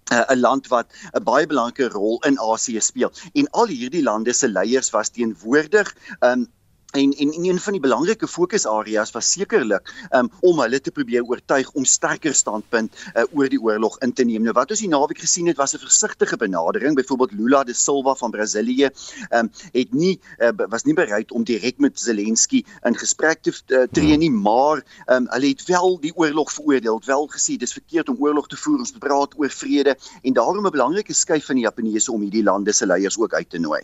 [0.05, 3.13] 'n uh, land wat 'n baie belangrike rol in Asië speel.
[3.33, 6.47] En al hierdie lande se leiers was teenwoordig um,
[6.95, 11.25] En en en een van die belangrike fokusareas was sekerlik um, om hulle te probeer
[11.27, 14.45] oortuig om sterker standpunt uh, oor die oorlog in te neem.
[14.47, 16.95] Nou wat ons die naweek gesien het was 'n versigtige benadering.
[16.95, 18.91] Byvoorbeeld Lula da Silva van Brasilië
[19.31, 23.83] um, het nie uh, was nie bereid om direk met Zelensky in gesprek te uh,
[23.91, 28.23] tree nie, maar um, hulle het wel die oorlog veroordeel, wel gesê dis verkeerd om
[28.23, 31.65] oorlog te voer, ons moet praat oor vrede en daarom 'n belangrike skuif van die
[31.65, 33.83] Japaneese om hierdie lande se leiers ook uit te nooi.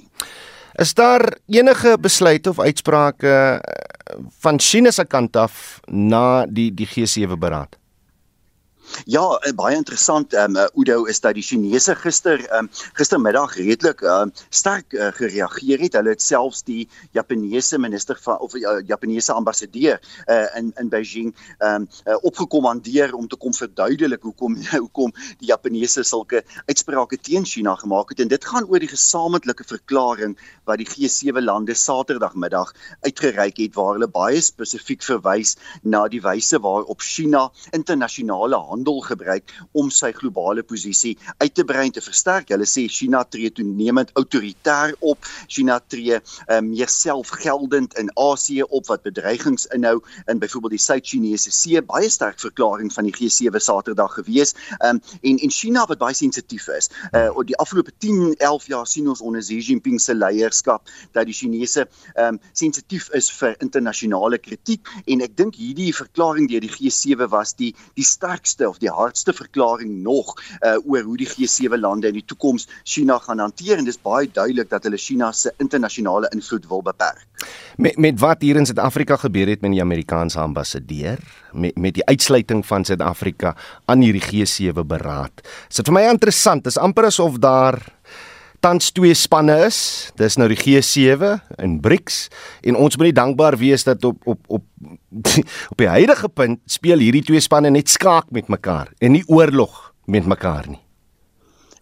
[0.78, 3.58] Is daar enige besluit of uitsprake eh,
[4.38, 7.79] van China se kant af na die die G7 beraad?
[9.04, 10.34] Ja, eh, baie interessant.
[10.34, 14.92] Ehm um, Udo is dat die Chinese gister ehm um, gistermiddag redelik ehm um, sterk
[14.92, 15.96] uh, gereageer het.
[15.98, 21.34] Hulle het selfs die Japaneese minister van of uh, Japaneese ambassadeur uh, in in Beijing
[21.58, 27.44] ehm um, uh, opgekommandeer om te kom verduidelik hoekom hoekom die Japaneese sulke uitsprake teen
[27.44, 28.20] China gemaak het.
[28.20, 33.92] En dit gaan oor die gesamentlike verklaring wat die G7 lande Saterdagmiddag uitgereik het waar
[33.94, 40.62] hulle baie spesifiek verwys na die wyse waarop China internasionale handel gebruik om sy globale
[40.62, 42.50] posisie uit te brei en te versterk.
[42.54, 45.26] Hulle sê China tree toenemend autoritair op.
[45.46, 51.50] China tree um, meer selfgeldend in Asië op wat bedreigings inhou in byvoorbeeld die Suid-Chinese
[51.54, 51.82] See.
[51.82, 54.54] Baie sterk verklaring van die G7 Saterdag gewees.
[54.78, 56.90] Um, en en China wat baie sensitief is.
[57.12, 61.28] Uh oor die afgelope 10, 11 jaar sien ons onder Xi Jinping se leierskap dat
[61.28, 66.72] die Chinese um sensitief is vir internasionale kritiek en ek dink hierdie verklaring deur die
[66.72, 71.80] G7 was die die sterkste of die hardste verklaring nog uh, oor hoe die G7
[71.80, 75.52] lande in die toekoms China gaan hanteer en dis baie duidelik dat hulle China se
[75.58, 77.26] internasionale invloed wil beperk.
[77.80, 81.18] Met met wat hier in Suid-Afrika gebeur het met die Amerikaanse ambassadeur
[81.52, 83.54] met met die uitsluiting van Suid-Afrika
[83.84, 85.42] aan hierdie G7 beraad.
[85.68, 87.80] Dit vir my interessant, is amper asof daar
[88.60, 90.10] tans twee spanne is.
[90.20, 92.28] Dis nou die G7 en BRICS
[92.68, 94.64] en ons moet dankbaar wees dat op op op
[95.72, 99.90] op die huidige punt speel hierdie twee spanne net skaak met mekaar en nie oorlog
[100.06, 100.80] met mekaar nie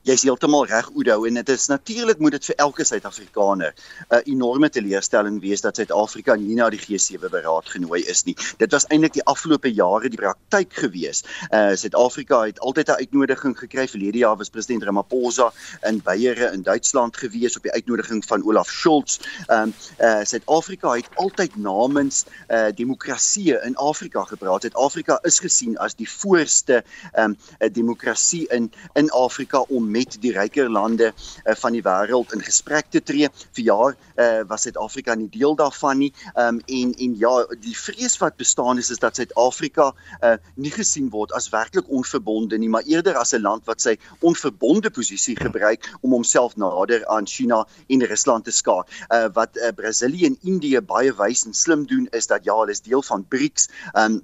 [0.08, 3.74] jy's heeltemal reg Oudo en dit is natuurlik moet dit vir elke Suid-Afrikaner
[4.08, 8.34] 'n enorme teleurstelling wees dat Suid-Afrika nie na die G7 beraad genooi is nie.
[8.56, 11.24] Dit was eintlik die afgelope jare die praktyk gewees.
[11.52, 13.88] Uh Suid-Afrika het altyd 'n uitnodiging gekry.
[13.88, 18.70] Verlede jaar was president Ramaphosa in Beiere in Duitsland gewees op die uitnodiging van Olaf
[18.70, 19.18] Scholz.
[19.48, 24.62] Um uh Suid-Afrika het altyd namens uh demokrasie in Afrika gepraat.
[24.62, 30.32] Suid-Afrika is gesien as die voorste um 'n demokrasie in in Afrika om met die
[30.34, 33.30] ryker lande uh, van die wêreld in gesprek te tree.
[33.56, 36.10] Vir jaar uh, was Suid-Afrika nie deel daarvan nie.
[36.38, 37.32] Um, en en ja,
[37.64, 39.90] die vrees wat bestaan is is dat Suid-Afrika
[40.22, 43.96] uh, nie gesien word as werklik onverbonde nie, maar eerder as 'n land wat sy
[44.20, 48.86] onverbonde posisie gebruik om homself nader aan China en Rusland te skaar.
[49.08, 52.74] Uh, wat uh, Brasilië en Indië baie wys en slim doen is dat ja, hulle
[52.76, 53.68] is deel van BRICS.
[53.94, 54.22] Um,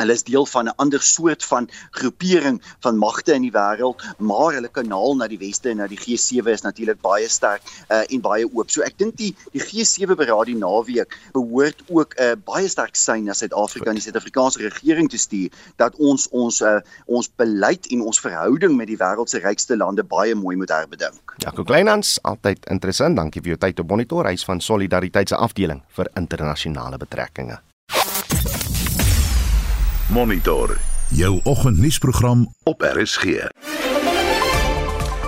[0.00, 4.52] Hulle is deel van 'n ander soort van groepering van magte in die wêreld, maar
[4.54, 8.20] hulle kanaal na die weste en na die G7 is natuurlik baie sterk uh, en
[8.20, 8.70] baie oop.
[8.70, 12.96] So ek dink die die G7 beraad die naweek behoort ook 'n uh, baie sterk
[12.96, 17.86] sein na Suid-Afrika en die Suid-Afrikaanse regering te stuur dat ons ons uh, ons beleid
[17.86, 21.34] en ons verhouding met die wêreld se rykste lande baie mooi moet herbedink.
[21.36, 23.16] Jaco Kleinhans, altyd interessant.
[23.16, 24.26] Dankie vir jou tyd op Monitor.
[24.26, 27.60] Hy's van Solidariteit se afdeling vir internasionale betrekkinge.
[30.12, 30.76] Monitor
[31.08, 33.24] jou oggendnuusprogram op RSG.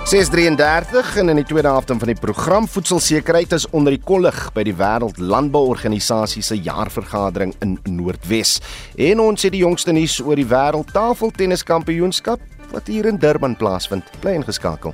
[0.04, 4.66] 633 en in die tweede helfte van die program voedselsekerheid is onder die kollig by
[4.68, 8.58] die Wêreld Landbouorganisasie se jaarvergadering in Noordwes.
[8.96, 12.44] En ons het die jongste nuus oor die Wêreld Tafeltenniskampioenskap
[12.76, 14.12] wat hier in Durban plaasvind.
[14.20, 14.92] Bly ingeskakel.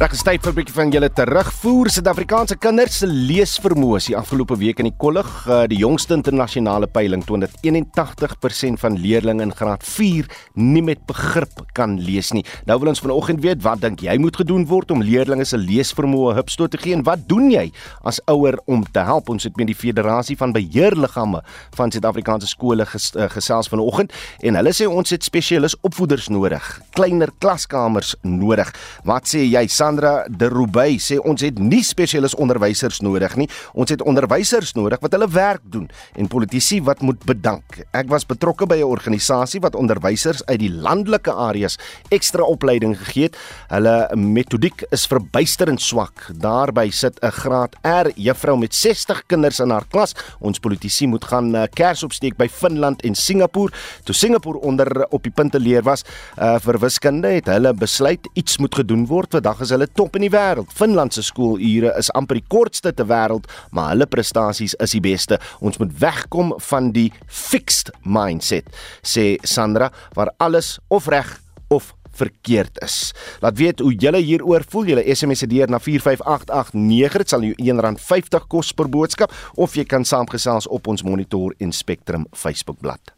[0.00, 1.90] Reg is tyd vir 'n bietjie van julle terugvoer.
[1.92, 6.86] Suid-Afrikaanse kinders se leesvermoë is die afgelope week in die kollig, uh, die jongste internasionale
[6.86, 12.42] peiling toon dat 81% van leerders in graad 4 nie met begrip kan lees nie.
[12.64, 16.34] Nou wil ons vanoggend weet, wat dink jy moet gedoen word om leerders se leesvermoë
[16.34, 17.70] hupstoot te gee en wat doen jy
[18.02, 19.28] as ouer om te help?
[19.28, 21.42] Ons het met die Federasie van Beheerliggame
[21.76, 26.80] van Suid-Afrikaanse skole ges, uh, gesels vanoggend en hulle sê ons het spesialis opvoeders nodig,
[26.96, 28.72] kleiner klaskamers nodig.
[29.04, 29.68] Wat sê jy?
[29.90, 33.48] Sandra de Roubaix sê ons het nie spesialis onderwysers nodig nie.
[33.74, 37.80] Ons het onderwysers nodig wat hulle werk doen en politici wat moet bedank.
[37.90, 41.76] Ek was betrokke by 'n organisasie wat onderwysers uit die landelike areas
[42.10, 43.36] ekstra opleiding gegee het.
[43.68, 46.30] Hulle metodiek is verbuisterend swak.
[46.38, 50.14] Daarby sit 'n graad R juffrou met 60 kinders in haar klas.
[50.38, 53.72] Ons politici moet gaan uh, kers opsteek by Finland en Singapore.
[54.04, 56.04] Toe Singapore onder op die punte leer was
[56.38, 59.38] uh, vir wiskunde het hulle besluit iets moet gedoen word.
[59.40, 60.72] Vandag is hulle top in die wêreld.
[60.74, 65.40] Finland se skoolure is amper die kortste ter wêreld, maar hulle prestasies is die beste.
[65.60, 68.68] Ons moet wegkom van die fixed mindset,
[69.02, 71.38] sê Sandra, waar alles of reg
[71.70, 73.12] of verkeerd is.
[73.40, 74.92] Laat weet hoe julle hieroor voel.
[74.92, 77.18] Julle SMS deur na 45889.
[77.22, 81.72] Dit sal jou R1.50 kos per boodskap of jy kan saamgesels op ons Monitor en
[81.72, 83.14] Spectrum Facebookblad.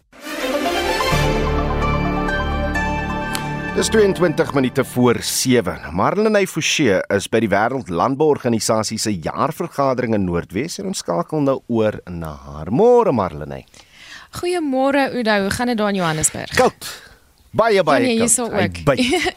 [3.73, 5.95] Dis 22 minute voor 7.
[5.97, 11.55] Marlene Forsie is by die Wêreld Landbouorganisasie se jaarvergadering in Noordwes en ons skakel nou
[11.73, 12.69] oor na haar.
[12.69, 13.63] Môre Marlene.
[14.37, 16.53] Goeiemôre Oudo, hoe gaan dit daar in Johannesburg?
[16.61, 16.91] Koud.
[17.51, 18.53] Baie baie nee, koud.
[18.53, 18.85] ook.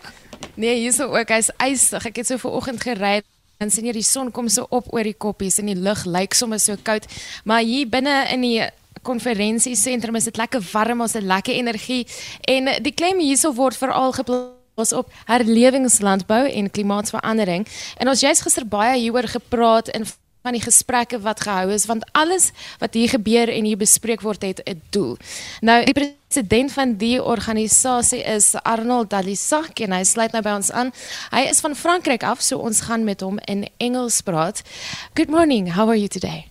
[0.62, 1.32] nee, hierso ook.
[1.32, 2.12] Hy's ysig.
[2.12, 3.22] Ek het so vanoggend gery
[3.64, 6.36] en sien jy die son kom so op oor die koppies en die lug lyk
[6.36, 7.08] sommer so koud,
[7.48, 8.66] maar hier binne in die
[9.06, 12.04] konferensiesentrum is dit lekker warm, ons het lekker energie
[12.50, 17.68] en die klem hierso word veral geplaas op herlewingslandbou en klimaatsverandering.
[18.02, 20.08] En ons jy's gister baie hieroor gepraat in
[20.46, 24.46] van die gesprekke wat gehou is want alles wat hier gebeur en hier bespreek word
[24.46, 25.18] het 'n doel.
[25.62, 30.72] Nou die president van die organisasie is Arnold Dalisac en hy sluit nou by ons
[30.72, 30.94] aan.
[31.32, 34.62] Hy is van Frankryk af, so ons gaan met hom in Engels praat.
[35.14, 35.74] Good morning.
[35.74, 36.48] How are you today?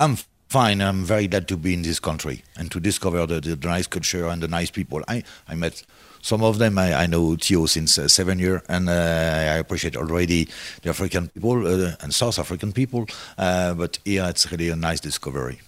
[0.00, 0.16] I'm
[0.48, 0.80] fine.
[0.80, 4.26] I'm very glad to be in this country and to discover the, the nice culture
[4.26, 5.02] and the nice people.
[5.06, 5.82] I, I met
[6.22, 6.78] some of them.
[6.78, 10.48] I, I know Theo since uh, seven years, and uh, I appreciate already
[10.82, 13.06] the African people uh, and South African people.
[13.36, 15.60] Uh, but here it's really a nice discovery.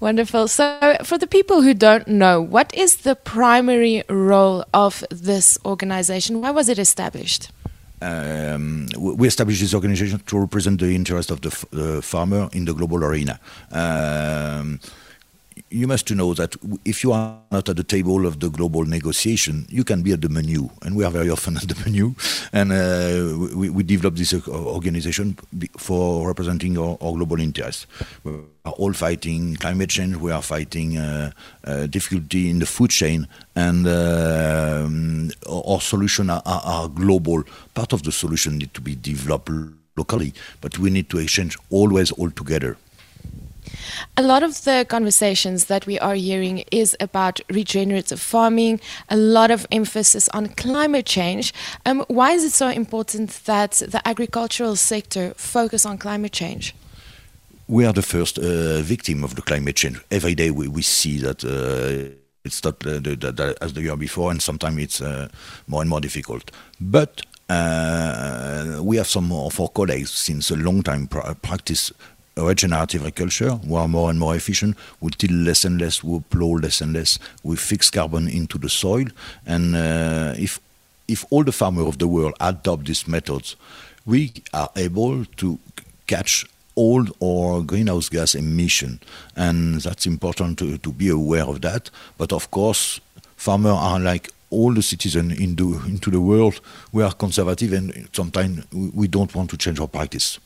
[0.00, 0.48] Wonderful.
[0.48, 6.40] So, for the people who don't know, what is the primary role of this organization?
[6.40, 7.50] Why was it established?
[8.00, 12.74] Um, we established this organization to represent the interest of the uh, farmer in the
[12.74, 13.40] global arena.
[13.72, 14.80] Um,
[15.70, 19.66] you must know that if you are not at the table of the global negotiation,
[19.68, 22.14] you can be at the menu, and we are very often at the menu.
[22.52, 25.36] And uh, we, we developed this uh, organization
[25.76, 27.86] for representing our, our, global interests.
[28.24, 28.32] We
[28.64, 30.16] are all fighting climate change.
[30.16, 31.32] We are fighting uh,
[31.64, 37.44] uh, difficulty in the food chain, and um, our solution are, are, are global.
[37.74, 39.50] Part of the solution need to be developed
[39.96, 42.76] locally, but we need to exchange always all together.
[44.16, 49.50] A lot of the conversations that we are hearing is about regenerative farming, a lot
[49.50, 51.52] of emphasis on climate change.
[51.86, 56.74] Um, why is it so important that the agricultural sector focus on climate change?
[57.68, 60.00] We are the first uh, victim of the climate change.
[60.10, 62.14] Every day we, we see that uh,
[62.44, 65.28] it's not uh, the, the, the, as the year before, and sometimes it's uh,
[65.66, 66.50] more and more difficult.
[66.80, 71.08] But uh, we have some of our colleagues since a long time
[71.42, 71.92] practice
[72.44, 76.56] regenerative agriculture, we are more and more efficient, we till less and less, we plow
[76.56, 79.06] less and less, we fix carbon into the soil.
[79.46, 80.60] And uh, if,
[81.06, 83.56] if all the farmers of the world adopt these methods,
[84.06, 85.58] we are able to
[86.06, 89.00] catch all our greenhouse gas emission,
[89.34, 91.90] and that's important to, to be aware of that.
[92.16, 93.00] But of course,
[93.36, 96.60] farmers are like all the citizens into into the world.
[96.92, 100.38] We are conservative, and sometimes we don't want to change our practice.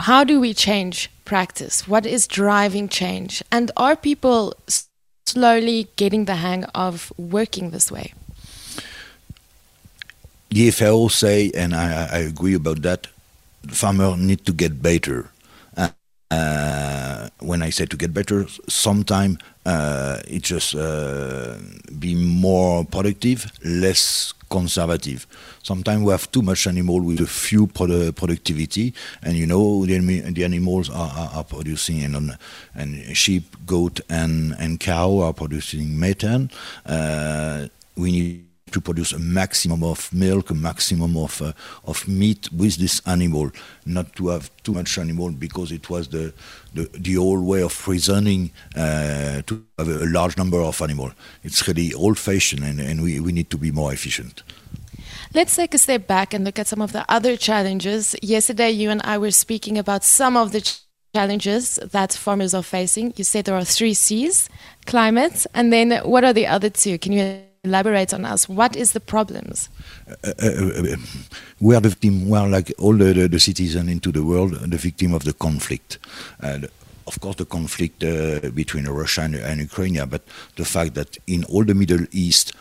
[0.00, 1.86] How do we change practice?
[1.86, 3.42] What is driving change?
[3.50, 4.54] And are people
[5.26, 8.14] slowly getting the hang of working this way?
[10.50, 13.06] The FAO say, and I, I agree about that,
[13.68, 15.30] farmers need to get better.
[15.76, 15.90] Uh,
[16.30, 21.56] uh, when I say to get better, sometimes uh, it just uh,
[21.98, 25.26] be more productive, less conservative.
[25.62, 29.98] Sometimes we have too much animal with a few produ- productivity, and you know the,
[30.30, 32.38] the animals are, are, are producing, and,
[32.74, 36.50] and sheep, goat, and, and cow are producing methane.
[36.86, 41.52] Uh, we need to produce a maximum of milk, a maximum of uh,
[41.84, 43.50] of meat with this animal,
[43.86, 46.32] not to have too much animal because it was the
[46.74, 51.10] the, the old way of reasoning uh, to have a large number of animal.
[51.42, 54.42] It's really old-fashioned, and, and we, we need to be more efficient.
[55.34, 58.16] Let's take a step back and look at some of the other challenges.
[58.22, 60.80] Yesterday, you and I were speaking about some of the ch-
[61.14, 63.12] challenges that farmers are facing.
[63.16, 64.48] You said there are three C's
[64.86, 66.98] climate, and then what are the other two?
[66.98, 68.48] Can you elaborate on us.
[68.48, 69.68] What is the problems?
[70.08, 70.96] Uh, uh, uh,
[71.60, 72.28] we are the victim.
[72.28, 75.32] We are like all the, the, the citizens into the world, the victim of the
[75.32, 75.98] conflict.
[77.06, 78.00] Of course, the conflict
[78.54, 80.22] between Russia and, and, Ukraine, but
[80.56, 82.52] the fact that in all the Middle East,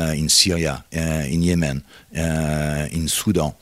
[0.00, 1.82] Uh, in Syria, uh, in Yemen,
[2.16, 3.52] uh, in Sudan,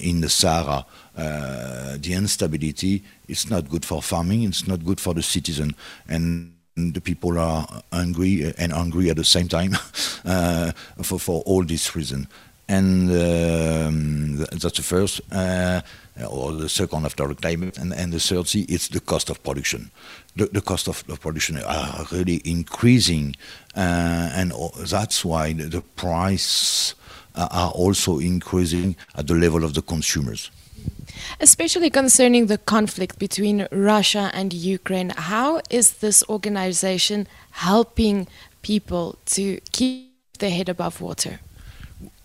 [0.00, 0.86] in the Sahara,
[1.16, 4.44] the instability, it's not good for farming.
[4.44, 5.74] It's not good for the citizen,
[6.08, 9.76] and the people are angry and angry at the same time
[10.24, 10.70] uh,
[11.02, 12.28] for, for all these reasons.
[12.70, 15.80] And um, that's the first, uh,
[16.30, 17.76] or the second after the climate.
[17.78, 19.90] And, and the third C, it's the cost of production.
[20.36, 23.34] The, the cost of, of production are really increasing,
[23.76, 26.94] uh, and that's why the, the price
[27.34, 30.50] are also increasing at the level of the consumers.
[31.40, 38.28] Especially concerning the conflict between Russia and Ukraine, how is this organization helping
[38.62, 41.40] people to keep their head above water?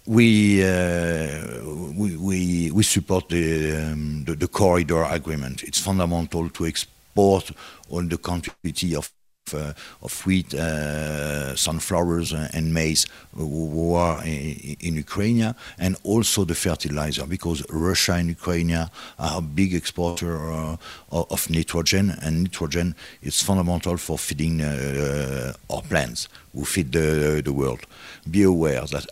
[0.07, 1.63] We, uh,
[1.95, 5.63] we, we, we support the, um, the, the corridor agreement.
[5.63, 7.51] It's fundamental to export
[7.89, 9.11] all the quantity of
[9.53, 16.45] uh, of wheat, uh, sunflowers, uh, and maize who are in, in, Ukraine, and also
[16.45, 18.89] the fertilizer, because Russia and Ukraine are
[19.19, 20.77] a big exporter uh,
[21.11, 27.85] of nitrogen, and nitrogen is fundamental for feeding our plants, who feed the, the world.
[28.27, 29.05] Be aware that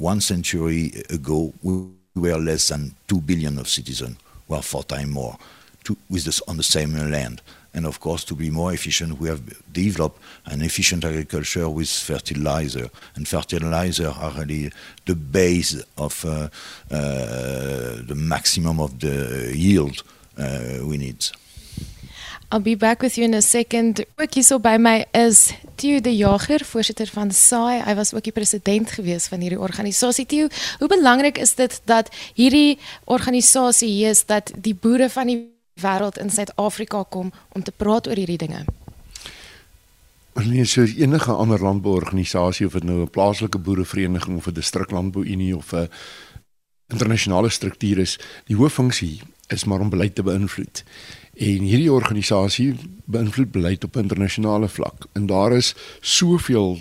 [0.00, 4.16] one century ago, we were less than 2 billion of citizens,
[4.48, 5.36] well, four times more,
[5.84, 7.42] to, with this, on the same land.
[7.72, 9.40] And of course to be more efficient we have
[9.72, 12.90] developed an efficient agriculture with fertilizer.
[13.14, 14.72] And fertilizer are really
[15.06, 16.48] the base of uh,
[16.90, 20.02] uh, the maximum of the yield
[20.36, 21.24] uh, we need
[22.52, 24.00] I'll be back with you in a second.
[24.16, 27.76] Ook hierso by my is Theo De Jager, voorsitter van SAI.
[27.86, 30.26] Hy was ook die president gewees van hierdie organisasie.
[30.26, 35.38] Theo, hoe belangrik is dit dat hierdie organisasie hier is dat die boere van die
[35.78, 38.64] wêreld in Suid-Afrika kom om te praat oor hierdie dinge.
[40.34, 45.72] Alleen soos enige ander landbouorganisasie of dit nou 'n plaaslike boerevereniging of 'n distriklandbouunie of
[45.72, 45.86] 'n
[46.88, 50.82] internasionale struktuur is, die hooffunksie is maar om beleid te beïnvloed.
[51.34, 55.06] En hierdie organisasie beïnvloed beleid op internasionale vlak.
[55.12, 56.78] En daar is soveel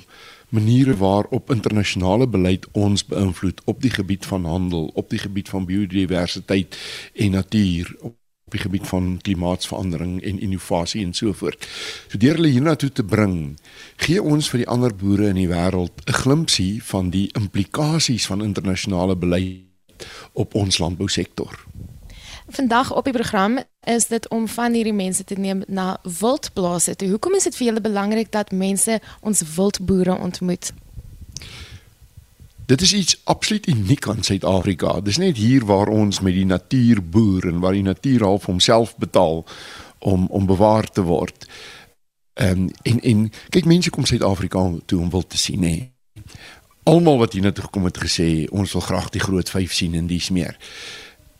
[0.49, 5.65] maniere waarop internasionale beleid ons beïnvloed op die gebied van handel, op die gebied van
[5.65, 6.77] biodiversiteit
[7.13, 8.17] en natuur, op
[8.49, 11.67] op die gebied van klimaatsverandering en innovasie en so voort.
[12.09, 13.59] So deur hulle hiernatoe te bring,
[14.01, 18.41] gee ons vir die ander boere in die wêreld 'n glimpsie van die implikasies van
[18.41, 21.53] internasionale beleid op ons landbousektor.
[22.49, 23.59] Vandag op die program
[23.95, 27.09] is dit om van hierdie mense te neem na wildplase toe.
[27.09, 30.71] Hoekom is dit vir julle belangrik dat mense ons wildboere ontmoet?
[32.69, 34.99] Dit is iets absoluut uniek aan Suid-Afrika.
[35.01, 38.93] Dis net hier waar ons met die natuur boer en waar die natuur half homself
[38.97, 39.45] betaal
[39.99, 41.47] om om bewaar te word.
[42.33, 45.89] Um, en en kyk mense kom Suid-Afrika toe om wil te sien hè.
[46.83, 50.07] Almal wat hier toe gekom het gesê ons wil graag die groot vyf sien en
[50.07, 50.57] dis meer.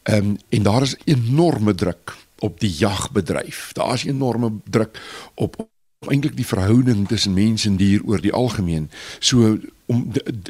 [0.04, 3.72] Ehm um, en daar is enorme druk op die jagbedryf.
[3.74, 5.00] Daar's enorme druk
[5.36, 5.56] op
[6.08, 8.90] eintlik die verhouding tussen mens en dier oor die algemeen.
[9.20, 9.58] So
[9.90, 10.06] om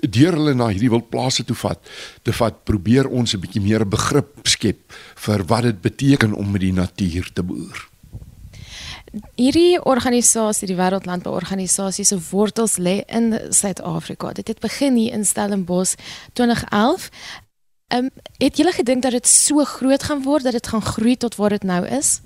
[0.10, 1.80] deur hulle na hierdie wildplase toe vat,
[2.28, 4.80] te vat, probeer ons 'n bietjie meer begrip skep
[5.16, 7.88] vir wat dit beteken om met die natuur te boer.
[9.36, 14.34] Hierdie organisasie, die Wêreldlandbouorganisasie se wortels lê in Suid-Afrika.
[14.34, 15.96] Dit het begin hier in Stellenbosch
[16.34, 17.10] 2011.
[17.90, 21.18] Ehm um, het julle gedink dat dit so groot gaan word dat dit gaan groei
[21.18, 22.22] tot waar dit nou is?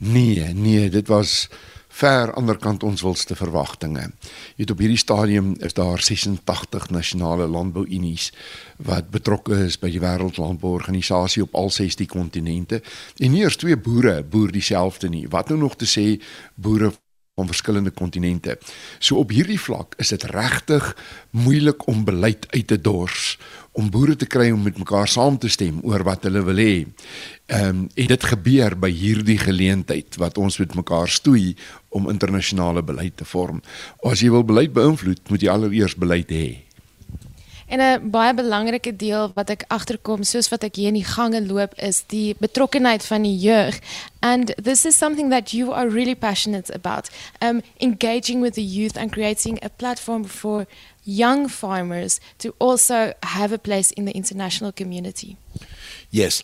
[0.00, 1.48] Nee, nee, dit was
[1.88, 4.06] ver anderkant ons wilste verwagtinge.
[4.54, 8.30] Jy weet op hierdie stadium is daar 86 nasionale landbouunies
[8.76, 12.82] wat betrokke is by die wêreldlandbouorganisasie op al 16 kontinente.
[13.18, 15.26] En nie eers twee boere boer dieselfde nie.
[15.28, 16.20] Wat nou nog te sê
[16.54, 16.92] boere
[17.40, 18.58] van verskillende kontinente.
[18.98, 20.92] So op hierdie vlak is dit regtig
[21.30, 23.34] moeilik om beleid uit te dors
[23.72, 26.74] om boere te kry om met mekaar saam te stem oor wat hulle wil hê.
[27.50, 31.54] Ehm um, en dit gebeur by hierdie geleentheid wat ons met mekaar stoei
[31.88, 33.62] om internasionale beleid te vorm.
[34.06, 36.69] As jy wil beleid beïnvloed, moet jy allereers beleid hê.
[37.70, 41.40] En 'n baie belangrike deel wat ek agterkom soos wat ek hier in die gange
[41.46, 43.78] loop is die betrokkenheid van die jeug.
[44.18, 47.10] And this is something that you are really passionate about.
[47.38, 50.66] Um engaging with the youth and creating a platform for
[51.04, 55.36] young farmers to also have a place in the international community.
[56.08, 56.42] Yes,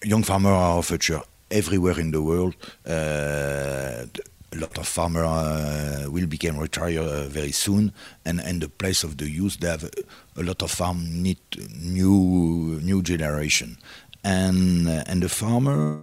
[0.00, 2.54] young farmers are our future everywhere in the world.
[2.86, 4.06] Uh,
[4.52, 7.92] a lot of farmers uh, will become retired uh, very soon,
[8.24, 9.88] and and the place of the youth, they have
[10.36, 11.38] a, lot of farm need
[11.80, 13.78] new new generation,
[14.22, 16.00] and uh, and the farmer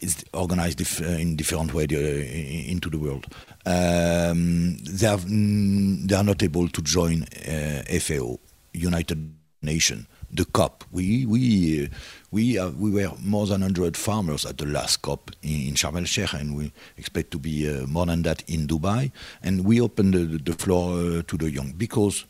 [0.00, 3.26] is organized dif in different way uh, into the world.
[3.66, 8.38] Um, they have they are not able to join uh, FAO,
[8.72, 10.84] United Nations, the COP.
[10.90, 11.88] We we
[12.34, 15.96] we uh, we were more than 100 farmers at the last COP in, in Sharm
[15.96, 19.12] el Sheikh, and we expect to be uh, more than that in Dubai.
[19.42, 22.24] And we open the, the floor uh, to the young because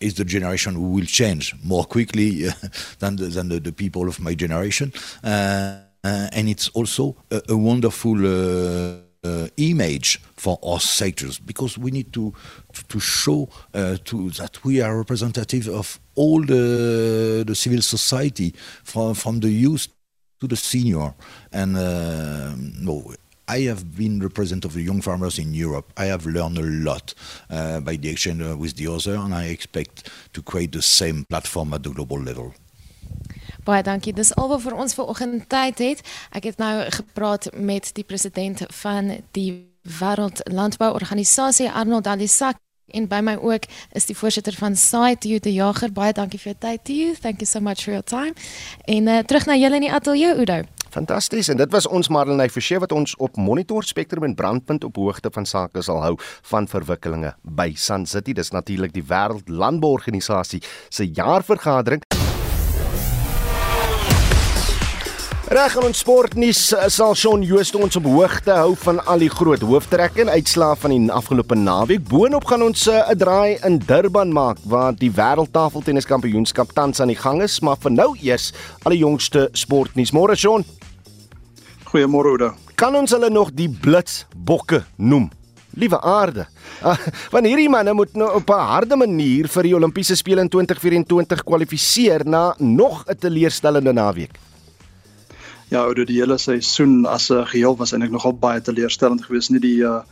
[0.00, 2.52] it's the generation who will change more quickly uh,
[2.98, 4.92] than the, than the, the, people of my generation,
[5.22, 8.16] uh, uh, and it's also a, a wonderful
[9.26, 12.32] uh, image for our sectors because we need to
[12.72, 18.54] to, to show uh, to that we are representative of all the the civil society
[18.84, 19.88] from from the youth
[20.40, 21.14] to the senior
[21.52, 23.14] and uh, no
[23.48, 25.92] I have been representative of the young farmers in Europe.
[25.96, 27.14] I have learned a lot
[27.48, 31.72] uh, by the exchange with the other, and I expect to create the same platform
[31.72, 32.54] at the global level.
[33.66, 34.12] Baie dankie.
[34.14, 36.02] Dis albe vir ons vanoggend tyd het.
[36.30, 42.62] Ek het nou gepraat met die president van die Wêreld Landbouorganisasie Arnold Alisak
[42.94, 43.66] en by my ook
[43.98, 44.76] is die voorsitter van
[45.20, 45.90] You die Jager.
[45.92, 46.88] Baie dankie vir jou tyd.
[46.88, 47.14] You.
[47.14, 48.34] Thank you so much for your time.
[48.84, 50.62] En uh, terug na julle in die ateljee Udo.
[50.90, 54.96] Fantasties en dit was ons Marlenae Forsie wat ons op Monitor Spectrum en Brandpunt op
[54.96, 56.14] hoogte van sake sal hou
[56.52, 58.32] van verwikkelinge by Sun City.
[58.32, 62.15] Dis natuurlik die Wêreld Landbouorganisasie se jaarvergadering.
[65.46, 69.28] Reg in ons sportnuus eh, sal Shaun Joost ons op hoogte hou van al die
[69.30, 72.02] groot hooftrekke en uitslae van die afgelope naweek.
[72.10, 77.20] Boonop gaan ons eh, 'n draai in Durban maak waar die wêreldtafeltenniskampioenskap tans aan die
[77.20, 78.50] gang is, maar vir nou eers
[78.82, 80.10] al die jongste sportnuus.
[80.10, 80.64] Môre Shaun.
[81.92, 82.50] Goeiemôre Oude.
[82.74, 85.30] Kan ons hulle nog die blitsbokke noem?
[85.78, 86.48] Liewe aarde.
[86.82, 86.96] Uh,
[87.30, 91.44] want hierdie manne moet nou op 'n harde manier vir die Olimpiese spele in 2024
[91.44, 94.45] kwalifiseer na nog 'n teleurstellende naweek
[95.70, 99.50] ja, oor die hele seisoen as 'n geheel was eintlik nogal baie teleurstellend geweest.
[99.50, 100.02] Nie die uh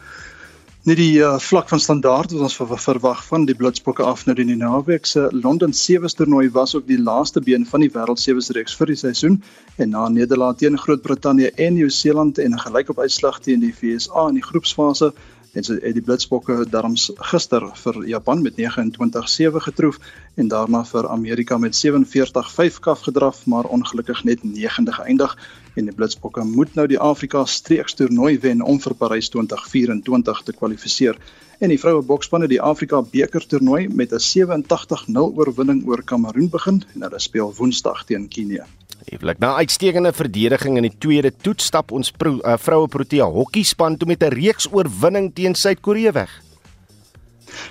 [0.84, 4.34] nie die uh, vlak van standaard wat ons ver verwag van die Blitsbokke af nou
[4.36, 8.50] die naweek se London Sevens toernooi was ook die laaste been van die wêreld Sevens
[8.52, 9.38] reeks vir die seisoen
[9.80, 14.34] en na Nederland teen Groot-Brittanje en Nieu-Seeland en 'n gelykop uitslag teen die VSA in
[14.34, 15.14] die groepsfase
[15.54, 20.00] en sy het die Blitsbokke darms gister vir Japan met 29-7 getroof
[20.40, 25.36] en daarna vir Amerika met 47-5 kaf gedraf maar ongelukkig net 9de geëindig.
[25.74, 31.18] En die Blitsbokke moet nou die Afrika streekstoernooi wen om vir Parys 2024 te kwalifiseer.
[31.58, 36.50] En die vroue boksspan het die Afrika beker toernooi met 'n 87-0 oorwinning oor Kameroen
[36.50, 38.66] begin en hulle speel Woensdag teen Kenia
[39.04, 43.98] Ewelik na uitstekende verdediging in die tweede toets stap ons pro, uh, vroue Protea hokkiespan
[44.00, 46.40] toe met 'n reeks oorwinning teen Suid-Korea weg.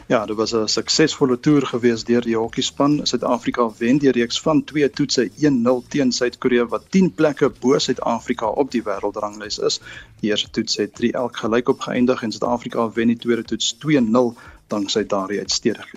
[0.08, 3.00] Ja, dit was 'n suksesvolle toer gewees deur die hokkiespan.
[3.04, 8.48] Suid-Afrika wen die reeks van 2 toetse 1-0 teen Suid-Korea wat 10 plekke bo Suid-Afrika
[8.48, 9.80] op die wêreldranglys is.
[10.20, 14.34] Die eerste toets het 3-1 gelyk op geëindig en Suid-Afrika wen die tweede toets 2-0
[14.68, 15.39] danksy daardie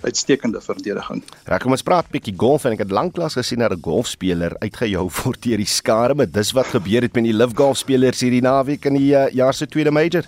[0.03, 1.23] uitstekende verdediging.
[1.47, 5.11] Ja, kom ons praat bietjie golf en ek het lanklaas gesien dat 'n golfspeler uitgehou
[5.23, 8.43] word deur die skare, maar dis wat gebeur het met die Live Golf spelers hierdie
[8.43, 10.25] naweek in die uh, jaar se tweede major.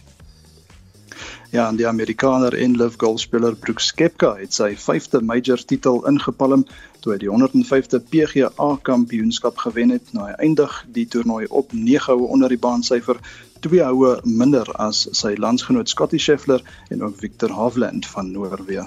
[1.51, 6.67] Ja, en die Amerikaner en live golfspeler Brooks Koepka het sy 5de major titel ingepalm
[7.01, 10.13] toe hy die 105de PGA kampioenskap gewen het.
[10.13, 13.17] Nou hy eindig die toernooi op 9 houe onder die baansyfer,
[13.65, 18.87] twee houe minder as sy landsgenoot Scottie Scheffler en ook Victor Hovland van Noorwe.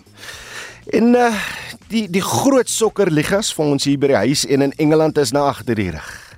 [0.89, 1.29] En uh,
[1.91, 5.45] die die groot sokkerligas vir ons hier by die huis en in Engeland is nou
[5.47, 6.30] agter die rug.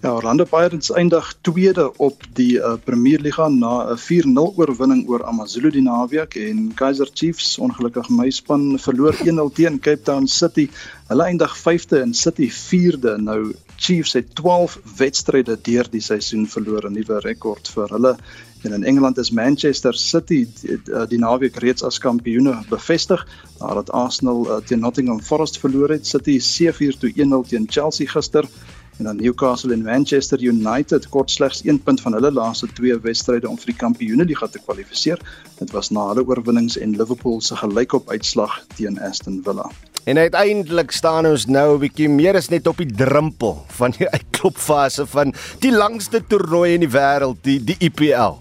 [0.00, 5.26] Ja, Orlando Pirates eindig tweede op die uh, Premier Liga na 'n 4-0 oorwinning oor
[5.28, 10.70] AmaZulu die naweek en Kaizer Chiefs, ongelukkig my span, verloor 1-0 teen Cape Town City.
[11.10, 13.18] Hulle eindig 5de en City 4de.
[13.20, 18.16] Nou Chiefs het 12 wedstryde deur die seisoen verloor, 'n nuwe rekord vir hulle.
[18.62, 23.26] En in Engeland is Manchester City die, eh, die naweek reeds as kampioene bevestig
[23.60, 26.06] nadat Arsenal uh, teen Nottingham Forest verloor het.
[26.06, 28.48] City 7-4 toe 1-0 teen Chelsea gister
[29.00, 33.48] en dan Newcastle en Manchester United kort slegs 1 punt van hulle laaste twee wedstryde
[33.48, 35.20] om vir die Kampioenligga te kwalifiseer.
[35.58, 39.70] Dit was na hulle oorwinnings en Liverpool se gelykop uitslag teen Aston Villa.
[40.04, 44.08] En uiteindelik staan ons nou 'n bietjie meer as net op die drempel van die
[44.08, 48.36] uitklopfase van die langste toernooi in die wêreld, die die IPL.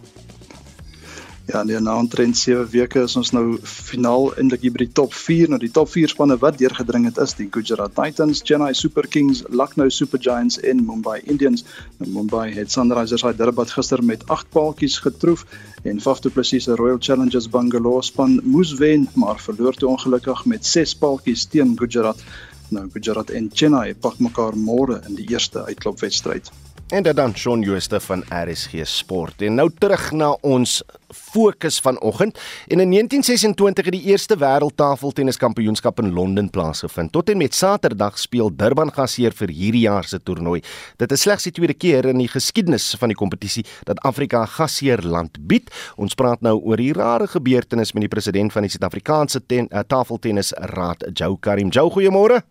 [1.49, 5.15] Ja, nee, na omtrent 7 weke is ons nou finaal eintlik hier by die top
[5.17, 5.49] 4.
[5.49, 9.41] Nou die top 4 spanne wat deurgedring het is die Gujarat Titans, Chennai Super Kings,
[9.49, 11.65] Lucknow Super Giants en Mumbai Indians.
[11.97, 15.47] Nou Mumbai het Sunrisers Hyderabad gister met 8 paaltjies getroof
[15.89, 20.45] en Faf du Plessis se Royal Challengers Bangalore span moes wen, maar verloor toe ongelukkig
[20.45, 22.21] met 6 paaltjies teen Gujarat.
[22.69, 26.53] Nou Gujarat en Chennai pak mekaar môre in die eerste uitklopwedstryd.
[26.89, 29.41] En dit dan Shaun Jooste van RSG Sport.
[29.45, 30.71] En nou terug na ons
[31.13, 32.39] fokus vanoggend.
[32.67, 37.11] En in 1926 het die eerste wêreldtafeltenniskampioenskap in Londen plaasgevind.
[37.11, 40.63] Tot en met Saterdag speel Durban gasheer vir hierdie jaar se toernooi.
[40.97, 45.05] Dit is slegs die tweede keer in die geskiedenis van die kompetisie dat Afrika gasheer
[45.05, 45.69] land bied.
[45.95, 51.11] Ons praat nou oor die rare gebeurtenis met die president van die Suid-Afrikaanse uh, Tafeltennisraad,
[51.13, 51.69] Joe Karim.
[51.69, 52.41] Joe, goeiemôre.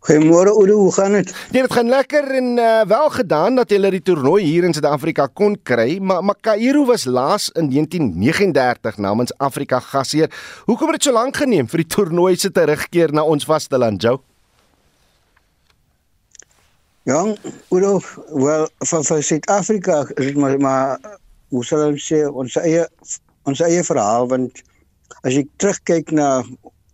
[0.00, 1.28] Goeiemôre Oudo, hoe gaan dit?
[1.52, 5.26] Nee, dit gaan lekker en uh, wel gedaan dat hulle die toernooi hier in Suid-Afrika
[5.26, 10.32] kon kry, maar maar Kaïro was laas in 1939 namens Afrika gasheer.
[10.64, 14.16] Hoekom het dit so lank geneem vir die toernooi se terugkeer na ons vasteland, Jou?
[17.04, 17.20] Ja,
[17.68, 18.00] Oudo,
[18.32, 21.18] wel van van Suid-Afrika is dit maar maar
[21.52, 22.86] hoe sal ons sê ons eie
[23.44, 24.64] ons eie verhaal want
[25.20, 26.30] as jy terugkyk na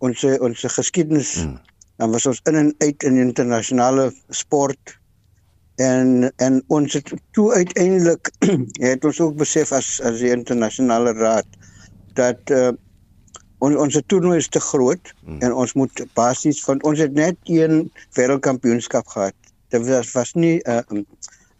[0.03, 1.66] ons ons geskiedenis hmm
[1.97, 4.97] dan was ons in en uit in internasionale sport
[5.77, 8.31] en en ons het toe uiteindelik
[8.89, 11.57] het ons ook besef as as die internasionale raad
[12.17, 12.71] dat uh,
[13.65, 15.41] ons ons toernooi is te groot hmm.
[15.41, 17.85] en ons moet basies van ons het net een
[18.17, 19.37] wêreldkampioenskap gehad
[19.73, 21.01] dit was was nie 'n uh,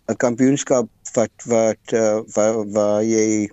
[0.09, 3.49] 'n kampioenskap wat wat uh, waar, waar jy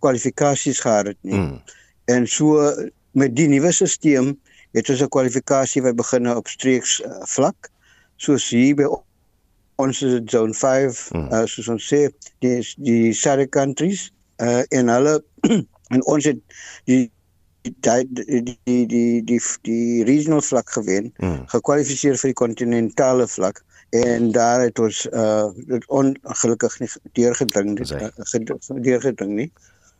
[0.00, 1.60] kwalifikasies gehad het nie hmm.
[2.04, 2.72] en so
[3.12, 4.36] met die nuwe stelsel
[4.76, 7.70] het ons 'n kwalifikasie wat begin op streeks uh, vlak
[8.16, 8.86] soos hier by
[9.82, 11.28] ons is zone 5 hmm.
[11.32, 12.06] uh, soos ons sê
[12.44, 14.08] die die SADC countries
[14.40, 15.18] uh, en hulle
[15.94, 16.40] en ons het
[16.84, 17.04] die
[17.66, 17.74] die
[18.08, 21.46] die die die die, die regional vlak gewen hmm.
[21.52, 23.64] gekwalifiseer vir die kontinentale vlak
[23.96, 25.48] en daar het ons uh
[25.86, 27.76] ongelukkig nie deurgedring
[28.82, 29.50] deurgedring nie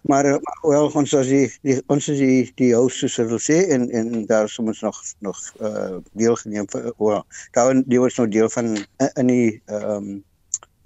[0.07, 3.59] maar uh, wel ons as die, die ons is die die host soos hulle sê
[3.75, 7.23] en en daar is ons nog nog uh deelgeneem vir well,
[7.57, 10.25] daar die was nog deel van uh, in die ehm um,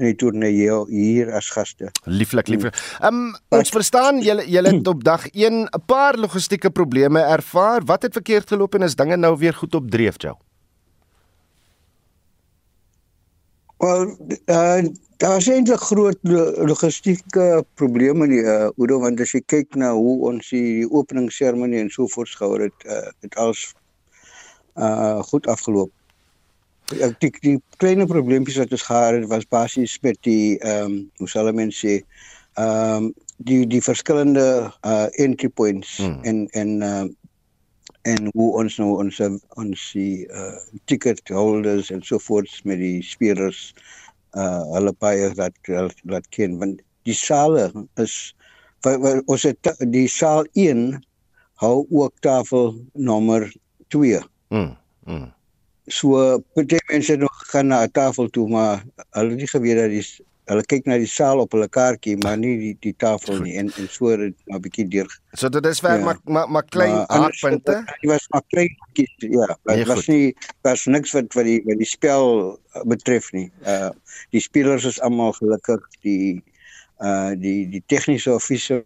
[0.01, 1.91] in die toernooi hier as gaste.
[2.09, 2.77] Lieflik, lieflik.
[3.01, 7.85] Ehm um, ons verstaan julle julle het op dag 1 'n paar logistieke probleme ervaar.
[7.85, 10.37] Wat het verkeerd geloop en is dinge nou weer goed op dreef, jou?
[13.81, 14.11] Wel,
[14.47, 16.17] uh Daar is eintlik groot
[16.65, 21.91] logistieke probleme nie, uh, Udo, want as jy kyk na hoe ons die openingsseremonie en
[21.93, 23.67] so voortgehou het, uh, het alles
[24.81, 25.93] uh goed afgeloop.
[27.05, 30.97] Ek dink die kleine probleempies wat ons gehad het was basies met die ehm um,
[31.21, 31.99] hoe sal mense sê
[32.57, 33.13] ehm um,
[33.45, 34.47] die die verskillende
[34.81, 36.17] uh entry points hmm.
[36.25, 37.05] en en uh
[38.03, 39.21] en hoe ons nou ons
[39.61, 43.75] ons die uh ticket holders en so voort met die spelers
[44.39, 45.57] uh hulle baie dat
[46.09, 47.69] laat ken want die sale
[48.01, 48.35] is
[49.27, 51.01] ons het die saal 1
[51.61, 53.45] hou ook tafel nommer
[53.93, 54.21] 2.
[54.49, 54.77] Mm.
[55.05, 55.29] mm.
[55.91, 59.91] So baie mense nog gaan na 'n tafel toe maar hulle het nie geweet dat
[59.91, 60.07] die
[60.51, 63.71] hulle kyk na die saal op hulle kaartjie maar nie die die tafel nie en
[63.79, 65.09] en so 'n bietjie deur.
[65.39, 66.05] So dit is ver ja.
[66.05, 67.77] maar maar maar klein haakpunte.
[68.01, 71.61] Dit was maar klein kies ja, dit nee, was nie was niks wat wat die
[71.65, 73.51] wat die spel betref nie.
[73.67, 73.91] Uh
[74.31, 76.43] die spelers is almal gelukkig die
[76.99, 78.85] uh die die tegniese offisiers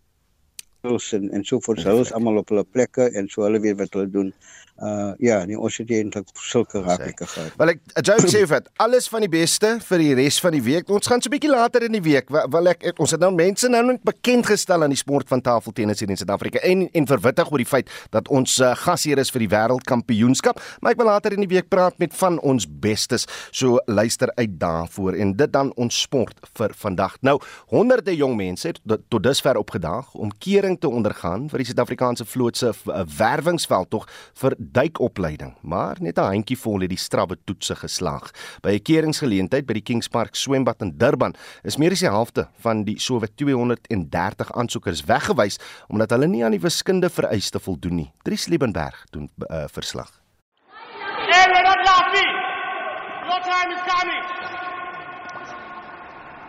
[1.12, 3.96] en en so voort hulle is almal op hulle plekke en so hulle weet wat
[3.96, 4.34] hulle doen
[4.82, 7.52] uh ja, nee, ons het eintlik sulke rakke gehad.
[7.56, 10.62] Wel ek 'n joke sê vir alles van die beste vir die res van die
[10.62, 10.88] week.
[10.90, 12.28] Ons gaan so 'n bietjie later in die week.
[12.28, 16.00] Wel ek ons het nou mense nou net bekend gestel aan die sport van tafeltennis
[16.00, 19.46] hier in Suid-Afrika en en verwittig oor die feit dat ons uh, gasheer is vir
[19.46, 20.60] die wêreldkampioenskap.
[20.80, 23.26] Maar ek wil later in die week praat met van ons bestes.
[23.52, 27.16] So luister uit daarvoor en dit dan ons sport vir vandag.
[27.22, 27.38] Nou,
[27.70, 32.56] honderde jong mense het tot dusver opgedaag om kering te ondergaan vir die Suid-Afrikaanse vloot
[32.56, 32.72] se
[33.18, 38.30] werwingsveld tog vir duikopleiding, maar net 'n handjie vol het die strawwe toetse geslaag.
[38.62, 42.48] By 'n keringsgeleentheid by die Kings Park swembad in Durban is meer as die helfte
[42.60, 45.58] van die sowat 230 aansoekers weggewys
[45.88, 48.12] omdat hulle nie aan die wiskunde vereiste voldoen nie.
[48.22, 50.10] Dries Liebenberg doen uh, verslag.
[51.30, 52.30] Hey, we're not laughing.
[53.28, 54.24] Your time is coming.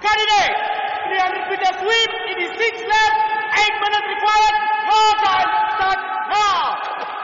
[0.06, 0.56] Candidate,
[1.08, 3.18] 300 meter swim, it is 6 left,
[3.58, 4.56] 8 minutes required,
[4.92, 7.15] your time starts now.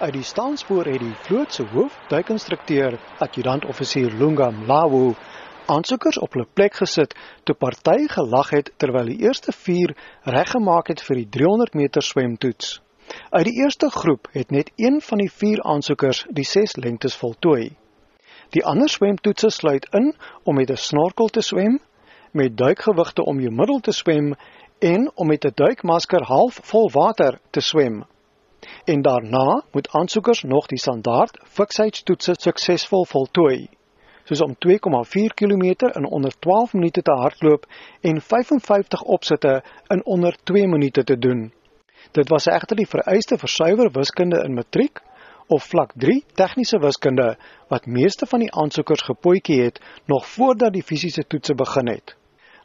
[0.00, 5.12] Uit die staanspoor het die vloot se hoofduikinstrukteur, adjutant-offisier Lunga Mlawu,
[5.66, 7.12] aansoekers op hulle plek gesit
[7.44, 9.92] toe party gelag het terwyl die eerste 4
[10.36, 12.80] reggemaak het vir die 300 meter swemtoets.
[13.30, 17.76] Uit die eerste groep het net een van die 4 aansoekers die 6 lengtes voltooi.
[18.56, 20.14] Die ander swemtoetse sluit in
[20.44, 21.80] om met 'n snorkel te swem,
[22.32, 24.34] met duikgewigte om jou middel te swem
[24.78, 28.04] en om met 'n duikmasker half vol water te swem
[28.84, 33.68] en daarna moet aansoekers nog die standaard fiksheidstoetse suksesvol voltooi
[34.24, 35.64] soos om 2,4 km
[35.98, 37.66] in onder 12 minute te hardloop
[38.00, 41.52] en 55 opsitte in onder 2 minute te doen.
[42.12, 45.00] Dit was egter die vereiste vir suiwer wiskunde in matriek
[45.46, 47.36] of vlak 3 tegniese wiskunde
[47.68, 52.16] wat meeste van die aansoekers gepootjie het nog voordat die fisiese toetse begin het.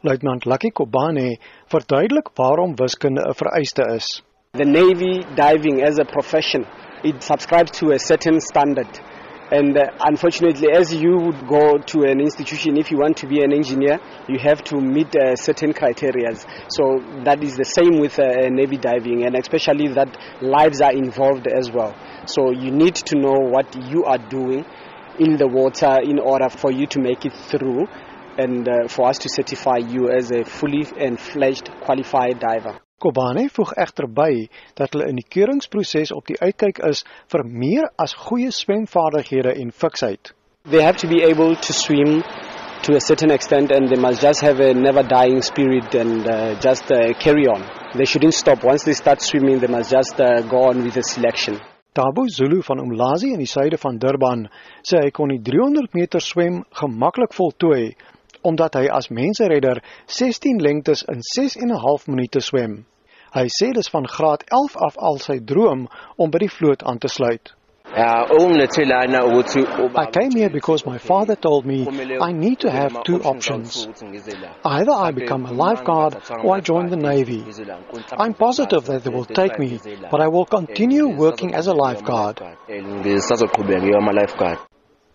[0.01, 4.26] Luitenant Lucky Kobane verduidelik waarom wiskunde 'n vereiste is.
[4.57, 6.65] The Navy diving as a profession,
[7.03, 8.89] it subscribes to a certain standard.
[9.51, 13.43] And uh, unfortunately, as you would go to an institution, if you want to be
[13.43, 16.33] an engineer, you have to meet uh, certain criteria.
[16.69, 21.45] So that is the same with uh, Navy diving, and especially that lives are involved
[21.45, 21.95] as well.
[22.25, 24.65] So you need to know what you are doing
[25.19, 27.85] in the water in order for you to make it through
[28.39, 32.79] and uh, for us to certify you as a fully and fledged qualified diver.
[32.97, 34.47] Kobane voeg egter by
[34.79, 39.69] dat hulle in die keuringsproses op die uitkyk is vir meer as goeie swemvaardighede en
[39.83, 40.33] fiksheid.
[40.65, 42.23] They have to be able to swim
[42.87, 46.59] to a certain extent and they must just have a never dying spirit and uh,
[46.59, 47.61] just uh, carry on.
[47.93, 51.03] They shouldn't stop once they start swimming they must just uh, go on with the
[51.03, 51.61] selection.
[51.93, 54.47] Tabo Zulu van Umlazi in die suide van Durban
[54.81, 57.93] sê hy kon die 300 meter swem gemaklik voltooi
[58.49, 62.85] omdat hy as menseredder 16 lengtes in 6 en 'n half minute swem.
[63.37, 65.87] Hy sê dis van graad 11 af al sy droom
[66.17, 67.57] om by die vloot aan te sluit.
[67.95, 68.25] I
[70.11, 71.87] came here because my father told me
[72.21, 73.87] I need to have two options.
[74.63, 77.45] Either I become a lifeguard or I join the Navy.
[78.17, 79.79] I'm positive that they will take me,
[80.11, 82.41] but I will continue working as a lifeguard.
[82.69, 83.05] 'n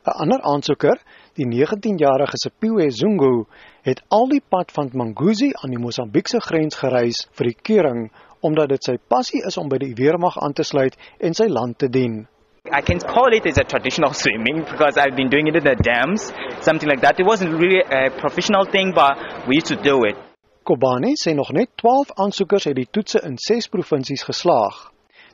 [0.05, 0.97] Ander aansoeker,
[1.39, 3.47] die 19-jarige Sepiwe Zungu,
[3.83, 8.05] het al die pad van Manguzi aan die Mosambiekse grens gereis vir die keuring
[8.43, 11.78] omdat dit sy passie is om by die weermag aan te sluit en sy land
[11.78, 12.24] te dien.
[12.66, 15.76] I can call it as a traditional swimming because I've been doing it in the
[15.78, 17.18] dams, something like that.
[17.18, 20.18] It wasn't really a professional thing, but we used to do it.
[20.62, 24.93] Kobane sê nog net 12 aansoekers het die toetse in 6 provinsies geslaag.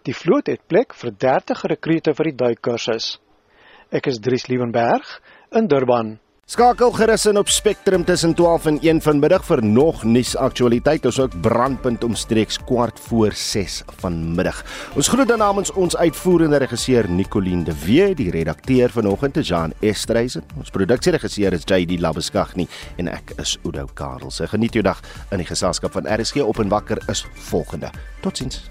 [0.08, 3.18] Die vloot het plek vir 30 rekrute vir die duikkursus.
[3.92, 5.18] Ek is Dries Liebenberg
[5.52, 6.18] in Durban.
[6.48, 11.04] Skakel gerus in op Spectrum tussen 12 en 1 vanmiddag vir nog nuus aktualiteit.
[11.04, 14.62] Ons ook brandpunt omstreeks kwart voor 6 vanmiddag.
[14.96, 19.76] Ons groet dan namens ons uitvoerende regisseur Nicoline de Wee, die redakteur vanoggend te Jean
[19.80, 20.44] Estreisen.
[20.56, 22.64] Ons produksieregisseur is JD Labeskagni
[22.96, 24.48] en ek is Udo Karelse.
[24.48, 27.92] Geniet jou dag in die geselskap van RSG op en wakker is volgende.
[28.24, 28.64] Totsiens.